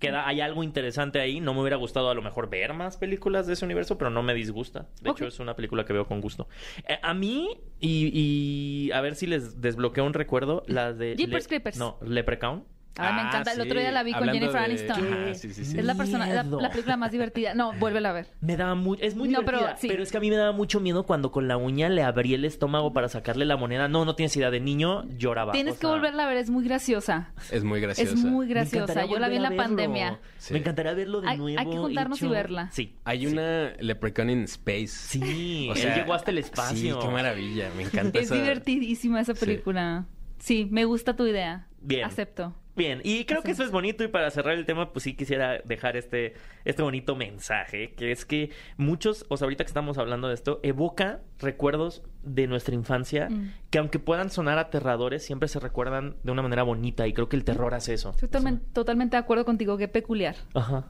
queda, 0.00 0.26
hay 0.26 0.40
algo 0.40 0.64
interesante 0.64 1.20
ahí. 1.20 1.38
No 1.38 1.54
me 1.54 1.60
hubiera 1.60 1.76
gustado 1.76 2.10
a 2.10 2.14
lo 2.14 2.22
mejor 2.22 2.50
ver 2.50 2.74
más 2.74 2.96
películas 2.96 3.46
de 3.46 3.52
ese 3.52 3.64
universo, 3.64 3.96
pero 3.96 4.10
no 4.10 4.24
me 4.24 4.34
disgusta. 4.34 4.88
De 5.00 5.10
hecho, 5.10 5.26
es 5.26 5.38
una 5.38 5.54
película 5.54 5.84
que 5.84 5.92
veo 5.92 6.06
con 6.06 6.20
gusto. 6.20 6.48
Eh, 6.88 6.98
a 7.00 7.14
mí, 7.14 7.60
y, 7.78 8.10
y 8.12 8.90
a 8.92 9.00
ver 9.00 9.14
si 9.14 9.28
les 9.28 9.60
desbloqueo 9.60 10.04
un 10.04 10.14
recuerdo, 10.14 10.64
la 10.66 10.92
de... 10.92 11.14
Jeepers 11.16 11.46
Creepers. 11.46 11.78
No, 11.78 11.98
Leprechaun. 12.02 12.64
Ay, 12.96 13.14
me 13.14 13.20
Ah, 13.20 13.26
encanta. 13.29 13.53
El 13.53 13.61
otro 13.61 13.79
día 13.81 13.92
la 13.92 14.03
vi 14.03 14.12
con 14.12 14.24
Jennifer 14.29 14.53
de- 14.53 14.59
Aniston. 14.59 15.12
Ajá, 15.12 15.35
sí, 15.35 15.53
sí, 15.55 15.64
sí. 15.64 15.79
Es 15.79 15.85
la 15.85 15.94
persona, 15.94 16.26
la, 16.26 16.42
la 16.42 16.70
película 16.70 16.96
más 16.96 17.12
divertida. 17.12 17.55
No, 17.55 17.72
vuélvela 17.74 18.11
a 18.11 18.12
ver. 18.12 18.26
Me 18.40 18.57
daba 18.57 18.74
muy, 18.74 18.98
es 19.00 19.14
muy 19.14 19.29
No, 19.29 19.42
pero 19.44 19.59
divertida, 19.59 19.81
sí. 19.81 19.88
pero 19.88 20.03
es 20.03 20.11
que 20.11 20.16
a 20.18 20.20
mí 20.20 20.29
me 20.29 20.37
daba 20.37 20.53
mucho 20.53 20.81
miedo 20.81 21.05
cuando 21.07 21.31
con 21.31 21.46
la 21.48 21.57
uña 21.57 21.88
le 21.88 22.03
abrí 22.03 22.35
el 22.35 22.44
estómago 22.44 22.92
para 22.92 23.09
sacarle 23.09 23.44
la 23.46 23.57
moneda. 23.57 23.88
No, 23.88 24.05
no 24.05 24.16
tienes 24.16 24.37
idea, 24.37 24.50
de 24.50 24.61
niño 24.61 25.05
lloraba. 25.16 25.53
Tienes 25.53 25.76
o 25.76 25.79
que 25.79 25.87
volverla 25.87 26.24
a 26.24 26.29
ver, 26.29 26.37
es 26.38 26.50
muy 26.50 26.64
graciosa. 26.64 27.33
Es 27.50 27.64
muy 27.64 27.81
graciosa. 27.81 28.12
Es 28.12 28.18
muy 28.24 28.46
me 28.46 28.53
graciosa. 28.55 28.83
encantaría 28.92 29.11
Yo 29.12 29.18
la 29.18 29.29
vi 29.29 29.37
en 29.37 29.42
la 29.42 29.57
pandemia. 29.57 30.18
Sí. 30.38 30.53
Me 30.53 30.59
encantaría 30.59 30.92
verlo 30.92 31.20
de 31.20 31.29
Hay- 31.29 31.38
nuevo. 31.38 31.59
hay 31.61 31.66
que 31.70 31.76
juntarnos 31.79 32.20
y 32.22 32.26
verla. 32.29 32.68
Sí. 32.72 32.96
Hay 33.05 33.26
una 33.26 33.72
Leprechaun 33.79 34.31
in 34.31 34.42
Space. 34.44 34.88
Sí, 34.88 35.68
O 35.70 35.74
él 35.74 35.79
sea, 35.79 35.96
llegó 35.96 36.12
hasta 36.14 36.31
el 36.33 36.38
espacio. 36.38 37.00
Sí, 37.00 37.07
qué 37.07 37.12
maravilla. 37.12 37.70
Me 37.76 37.85
encanta 37.85 38.18
Es 38.18 38.26
esa- 38.26 38.35
divertidísima 38.35 39.20
esa 39.20 39.35
Sí. 39.35 39.46
película. 39.46 40.07
Sí, 40.38 40.66
me 40.70 40.85
gusta 40.85 41.14
tu 41.16 41.26
idea. 41.26 41.66
Bien. 41.83 42.05
Acepto. 42.05 42.55
Bien, 42.76 43.00
y 43.04 43.24
creo 43.24 43.42
que 43.42 43.50
eso 43.50 43.64
es 43.64 43.70
bonito 43.70 44.04
y 44.04 44.09
para 44.09 44.30
cerrar 44.30 44.54
el 44.54 44.64
tema, 44.64 44.92
pues 44.92 45.02
sí 45.02 45.14
quisiera 45.14 45.59
dejar 45.64 45.96
este, 45.96 46.35
este 46.64 46.83
bonito 46.83 47.16
mensaje, 47.16 47.92
que 47.94 48.12
es 48.12 48.24
que 48.24 48.50
muchos, 48.76 49.26
o 49.28 49.37
sea, 49.37 49.46
ahorita 49.46 49.64
que 49.64 49.68
estamos 49.68 49.98
hablando 49.98 50.28
de 50.28 50.35
esto, 50.35 50.61
evoca 50.62 51.20
recuerdos 51.40 52.02
de 52.22 52.46
nuestra 52.46 52.74
infancia 52.74 53.28
Mm. 53.28 53.52
que 53.70 53.78
aunque 53.78 53.98
puedan 53.98 54.30
sonar 54.30 54.59
aterradores, 54.59 55.24
siempre 55.24 55.48
se 55.48 55.59
recuerdan 55.61 56.16
de 56.22 56.33
una 56.33 56.42
manera 56.42 56.62
bonita 56.62 57.06
y 57.06 57.12
creo 57.12 57.28
que 57.28 57.37
el 57.37 57.44
terror 57.44 57.74
hace 57.74 57.94
eso. 57.94 58.11
Estoy 58.11 58.28
totalmente, 58.28 58.64
totalmente 58.72 59.16
de 59.16 59.20
acuerdo 59.20 59.44
contigo. 59.44 59.76
Qué 59.76 59.88
peculiar. 59.88 60.37
Ajá, 60.54 60.87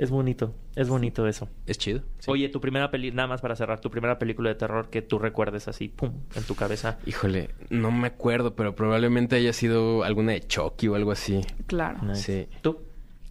es 0.00 0.08
bonito, 0.10 0.54
es 0.76 0.88
bonito 0.88 1.26
eso. 1.26 1.50
Es 1.66 1.76
chido. 1.76 2.00
sí. 2.20 2.30
Oye, 2.30 2.48
tu 2.48 2.58
primera 2.58 2.90
peli, 2.90 3.12
nada 3.12 3.28
más 3.28 3.42
para 3.42 3.54
cerrar, 3.54 3.80
tu 3.80 3.90
primera 3.90 4.18
película 4.18 4.48
de 4.48 4.54
terror 4.54 4.88
que 4.88 5.02
tú 5.02 5.18
recuerdes 5.18 5.68
así, 5.68 5.88
pum, 5.88 6.12
en 6.34 6.42
tu 6.44 6.54
cabeza. 6.54 6.98
Híjole, 7.04 7.50
no 7.68 7.90
me 7.90 8.06
acuerdo, 8.06 8.56
pero 8.56 8.74
probablemente 8.74 9.36
haya 9.36 9.52
sido 9.52 10.02
alguna 10.02 10.32
de 10.32 10.40
Chucky 10.40 10.88
o 10.88 10.94
algo 10.94 11.12
así. 11.12 11.42
Claro. 11.66 11.98
Nice. 12.02 12.46
Sí. 12.48 12.56
¿Tú? 12.62 12.78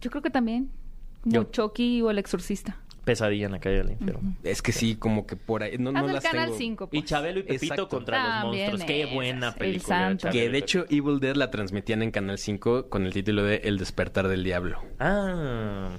Yo 0.00 0.10
creo 0.10 0.22
que 0.22 0.30
también. 0.30 0.70
Como 1.22 1.34
Yo. 1.34 1.44
Chucky 1.50 2.02
o 2.02 2.10
El 2.10 2.18
Exorcista. 2.18 2.78
Pesadilla 3.04 3.46
en 3.46 3.52
la 3.52 3.58
calle 3.60 3.76
del 3.78 3.90
infierno. 3.92 4.36
Es 4.42 4.62
que 4.62 4.72
sí, 4.72 4.94
como 4.96 5.26
que 5.26 5.36
por 5.36 5.62
ahí. 5.62 5.76
No, 5.78 5.90
no 5.92 6.06
el 6.06 6.12
las 6.12 6.22
Canal 6.24 6.46
tengo. 6.46 6.58
5. 6.58 6.88
Y 6.92 7.02
Chabelo 7.02 7.40
y 7.40 7.42
Pepito 7.44 7.64
Exacto. 7.74 7.88
contra 7.88 8.18
los 8.22 8.42
También 8.42 8.66
monstruos. 8.70 8.84
Qué 8.86 9.06
buena 9.14 9.48
el 9.48 9.54
película. 9.54 9.96
santo. 9.98 10.22
Chabelo 10.22 10.40
Que 10.40 10.44
y 10.46 10.52
de 10.52 10.58
hecho. 10.58 10.84
Evil 10.90 11.20
Dead 11.20 11.34
la 11.36 11.50
transmitían 11.50 12.02
en 12.02 12.10
Canal 12.10 12.38
5 12.38 12.88
con 12.88 13.06
el 13.06 13.12
título 13.12 13.42
de 13.42 13.56
El 13.64 13.78
despertar 13.78 14.28
del 14.28 14.44
diablo. 14.44 14.80
Ah, 14.98 15.90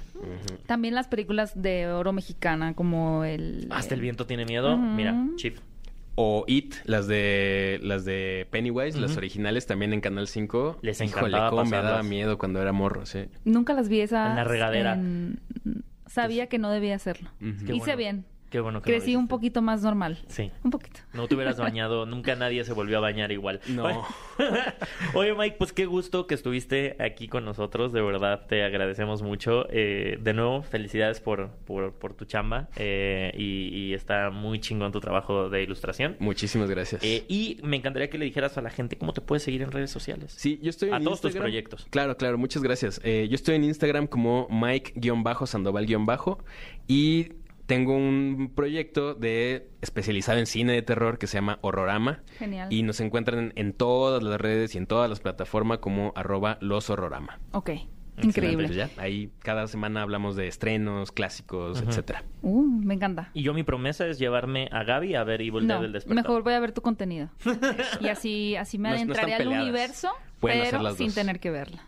También 0.66 0.94
las 0.94 1.08
películas 1.08 1.60
de 1.60 1.88
oro 1.88 2.12
mexicana, 2.12 2.74
como 2.74 3.24
el. 3.24 3.66
hasta 3.70 3.94
el 3.94 4.00
viento 4.00 4.26
tiene 4.26 4.44
miedo. 4.44 4.74
Ujú. 4.74 4.82
Mira, 4.82 5.14
Chief. 5.36 5.58
O 6.14 6.44
It, 6.46 6.74
las 6.84 7.06
de 7.06 7.80
las 7.82 8.04
de 8.04 8.46
Pennywise, 8.50 9.00
las 9.00 9.16
originales 9.16 9.66
también 9.66 9.94
en 9.94 10.02
Canal 10.02 10.28
5. 10.28 10.78
Les 10.82 11.00
Híjole, 11.00 11.10
encantaba 11.28 11.48
cómo 11.50 11.64
me 11.64 11.70
pasarlas. 11.70 11.90
daba 11.92 12.02
miedo 12.02 12.36
cuando 12.36 12.60
era 12.60 12.70
morro, 12.72 13.06
sí. 13.06 13.24
Nunca 13.46 13.72
las 13.72 13.88
vi 13.88 14.00
esas. 14.00 14.28
En 14.30 14.36
la 14.36 14.44
regadera. 14.44 14.92
en- 14.92 15.40
Sabía 16.12 16.46
que 16.46 16.58
no 16.58 16.70
debía 16.70 16.94
hacerlo. 16.94 17.30
Hice 17.40 17.78
bueno. 17.78 17.96
bien. 17.96 18.24
Qué 18.52 18.60
bueno 18.60 18.82
que 18.82 18.92
no 18.92 18.96
Crecí 18.98 19.16
un 19.16 19.28
poquito 19.28 19.62
más 19.62 19.82
normal. 19.82 20.18
Sí. 20.28 20.50
Un 20.62 20.70
poquito. 20.70 21.00
No 21.14 21.26
te 21.26 21.34
hubieras 21.34 21.56
bañado, 21.58 22.06
nunca 22.06 22.36
nadie 22.36 22.62
se 22.64 22.72
volvió 22.74 22.98
a 22.98 23.00
bañar 23.00 23.32
igual. 23.32 23.60
No. 23.66 23.84
Oye, 23.86 23.98
Oye, 25.14 25.34
Mike, 25.34 25.56
pues 25.58 25.72
qué 25.72 25.86
gusto 25.86 26.26
que 26.26 26.34
estuviste 26.34 26.96
aquí 26.98 27.28
con 27.28 27.44
nosotros, 27.44 27.92
de 27.92 28.02
verdad 28.02 28.46
te 28.46 28.62
agradecemos 28.62 29.22
mucho. 29.22 29.66
Eh, 29.70 30.18
de 30.20 30.34
nuevo, 30.34 30.62
felicidades 30.62 31.20
por, 31.20 31.50
por, 31.64 31.94
por 31.94 32.14
tu 32.14 32.24
chamba 32.26 32.68
eh, 32.76 33.32
y, 33.36 33.68
y 33.68 33.94
está 33.94 34.30
muy 34.30 34.60
chingón 34.60 34.92
tu 34.92 35.00
trabajo 35.00 35.48
de 35.48 35.62
ilustración. 35.62 36.16
Muchísimas 36.18 36.68
gracias. 36.68 37.02
Eh, 37.04 37.24
y 37.28 37.58
me 37.62 37.76
encantaría 37.76 38.10
que 38.10 38.18
le 38.18 38.26
dijeras 38.26 38.58
a 38.58 38.62
la 38.62 38.70
gente 38.70 38.96
cómo 38.96 39.12
te 39.12 39.20
puedes 39.22 39.42
seguir 39.42 39.62
en 39.62 39.70
redes 39.72 39.90
sociales. 39.90 40.34
Sí, 40.36 40.58
yo 40.62 40.70
estoy 40.70 40.90
A 40.90 40.96
en 40.98 41.04
todos 41.04 41.20
tus 41.22 41.34
proyectos. 41.34 41.86
Claro, 41.90 42.16
claro, 42.16 42.36
muchas 42.36 42.62
gracias. 42.62 43.00
Eh, 43.02 43.28
yo 43.30 43.34
estoy 43.34 43.54
en 43.56 43.64
Instagram 43.64 44.06
como 44.06 44.46
Mike-Sandoval- 44.50 45.82
y 46.88 47.32
tengo 47.72 47.94
un 47.96 48.52
proyecto 48.54 49.14
de 49.14 49.70
especializado 49.80 50.38
en 50.38 50.46
cine 50.46 50.72
de 50.74 50.82
terror 50.82 51.18
que 51.18 51.26
se 51.26 51.38
llama 51.38 51.58
Horrorama. 51.62 52.22
Genial. 52.38 52.70
Y 52.72 52.82
nos 52.82 53.00
encuentran 53.00 53.52
en 53.56 53.72
todas 53.72 54.22
las 54.22 54.38
redes 54.40 54.74
y 54.74 54.78
en 54.78 54.86
todas 54.86 55.08
las 55.08 55.20
plataformas 55.20 55.78
como 55.78 56.12
arroba 56.14 56.58
los 56.60 56.90
horrorama. 56.90 57.40
Ok. 57.52 57.70
Excelente, 58.18 58.26
Increíble. 58.52 58.68
Ya, 58.74 58.90
ahí 58.98 59.30
cada 59.38 59.66
semana 59.66 60.02
hablamos 60.02 60.36
de 60.36 60.46
estrenos, 60.46 61.12
clásicos, 61.12 61.80
etcétera. 61.80 62.24
Uh, 62.42 62.62
me 62.62 62.92
encanta. 62.92 63.30
Y 63.32 63.42
yo 63.42 63.54
mi 63.54 63.62
promesa 63.62 64.06
es 64.06 64.18
llevarme 64.18 64.68
a 64.70 64.84
Gaby 64.84 65.14
a 65.14 65.24
ver 65.24 65.40
Evil 65.40 65.66
No, 65.66 65.76
Dead 65.76 65.84
el 65.84 65.92
despertar. 65.92 66.22
mejor 66.22 66.42
voy 66.42 66.52
a 66.52 66.60
ver 66.60 66.72
tu 66.72 66.82
contenido. 66.82 67.30
y 68.02 68.08
así, 68.08 68.54
así 68.56 68.76
me 68.76 68.90
No- 68.90 68.96
adentraré 68.96 69.32
al 69.32 69.38
peleadas. 69.38 69.62
universo, 69.62 70.10
Pueden 70.42 70.60
hacer 70.60 70.72
pero 70.72 70.82
las 70.82 70.96
sin 70.96 71.06
dos. 71.06 71.14
tener 71.14 71.40
que 71.40 71.50
verla. 71.50 71.82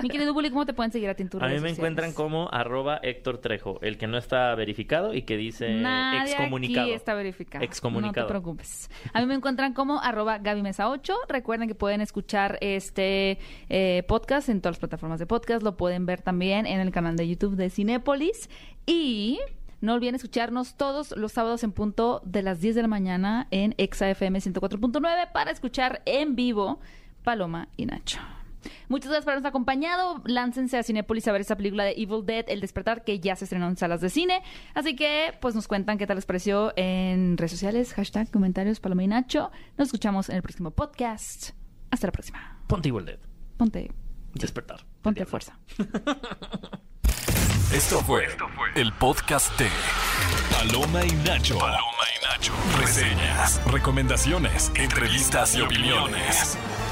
Mi 0.00 0.08
querido 0.08 0.32
Bully, 0.32 0.50
¿cómo 0.50 0.64
te 0.64 0.72
pueden 0.72 0.92
seguir 0.92 1.08
a 1.10 1.14
ti 1.14 1.24
en 1.24 1.28
tus 1.28 1.42
A 1.42 1.46
mí 1.46 1.50
me 1.50 1.56
sociales? 1.56 1.78
encuentran 1.78 2.12
como 2.12 2.48
arroba 2.52 3.00
Héctor 3.02 3.38
Trejo, 3.38 3.78
el 3.82 3.98
que 3.98 4.06
no 4.06 4.16
está 4.16 4.54
verificado 4.54 5.12
y 5.14 5.22
que 5.22 5.36
dice 5.36 5.74
Nadie 5.74 6.30
excomunicado. 6.30 6.86
aquí 6.86 6.92
está 6.94 7.14
verificado. 7.14 7.64
Excomunicado. 7.64 8.22
No 8.22 8.26
te 8.26 8.30
preocupes. 8.30 8.88
A 9.12 9.20
mí 9.20 9.26
me 9.26 9.34
encuentran 9.34 9.74
como 9.74 10.00
arroba 10.00 10.38
Gaby 10.38 10.62
Mesa 10.62 10.88
8. 10.88 11.12
Recuerden 11.28 11.66
que 11.68 11.74
pueden 11.74 12.00
escuchar 12.00 12.56
este 12.60 13.38
eh, 13.68 14.04
podcast 14.06 14.48
en 14.48 14.60
todas 14.60 14.74
las 14.76 14.78
plataformas 14.78 15.18
de 15.18 15.26
podcast. 15.26 15.62
Lo 15.62 15.76
pueden 15.76 16.06
ver 16.06 16.22
también 16.22 16.66
en 16.66 16.78
el 16.80 16.92
canal 16.92 17.16
de 17.16 17.28
YouTube 17.28 17.56
de 17.56 17.68
Cinépolis. 17.68 18.48
Y 18.86 19.40
no 19.80 19.94
olviden 19.94 20.14
escucharnos 20.14 20.76
todos 20.76 21.16
los 21.16 21.32
sábados 21.32 21.62
en 21.64 21.72
punto 21.72 22.20
de 22.24 22.42
las 22.42 22.60
10 22.60 22.76
de 22.76 22.82
la 22.82 22.88
mañana 22.88 23.48
en 23.50 23.74
Exa 23.78 24.08
FM 24.10 24.38
104.9 24.40 25.32
para 25.32 25.50
escuchar 25.50 26.02
en 26.04 26.34
vivo 26.36 26.80
Paloma 27.28 27.68
y 27.76 27.84
Nacho. 27.84 28.20
Muchas 28.88 29.10
gracias 29.10 29.26
por 29.26 29.32
habernos 29.32 29.50
acompañado. 29.50 30.22
Láncense 30.24 30.78
a 30.78 30.82
Cinepolis 30.82 31.28
a 31.28 31.32
ver 31.32 31.42
esta 31.42 31.58
película 31.58 31.84
de 31.84 31.90
Evil 31.90 32.24
Dead, 32.24 32.46
El 32.48 32.62
Despertar, 32.62 33.04
que 33.04 33.20
ya 33.20 33.36
se 33.36 33.44
estrenó 33.44 33.68
en 33.68 33.76
salas 33.76 34.00
de 34.00 34.08
cine. 34.08 34.42
Así 34.72 34.96
que, 34.96 35.34
pues 35.38 35.54
nos 35.54 35.68
cuentan 35.68 35.98
qué 35.98 36.06
tal 36.06 36.16
les 36.16 36.24
pareció 36.24 36.72
en 36.74 37.36
redes 37.36 37.50
sociales, 37.50 37.92
hashtag, 37.92 38.30
comentarios, 38.30 38.80
Paloma 38.80 39.02
y 39.02 39.08
Nacho. 39.08 39.50
Nos 39.76 39.88
escuchamos 39.88 40.30
en 40.30 40.36
el 40.36 40.42
próximo 40.42 40.70
podcast. 40.70 41.50
Hasta 41.90 42.06
la 42.06 42.12
próxima. 42.12 42.62
Ponte 42.66 42.88
Evil 42.88 43.04
Dead. 43.04 43.18
Ponte, 43.58 43.90
Despertar. 44.32 44.86
ponte 45.02 45.18
diablo. 45.18 45.30
fuerza. 45.30 45.58
Esto 47.74 48.00
fue 48.00 48.26
el 48.74 48.90
podcast 48.94 49.54
de 49.58 49.68
Paloma 50.50 51.04
y 51.04 51.12
Nacho. 51.26 51.58
Paloma 51.58 52.04
y 52.16 52.24
Nacho. 52.24 52.54
Reseñas, 52.80 53.60
recomendaciones, 53.70 54.72
entrevistas 54.76 55.54
y 55.56 55.60
opiniones. 55.60 56.56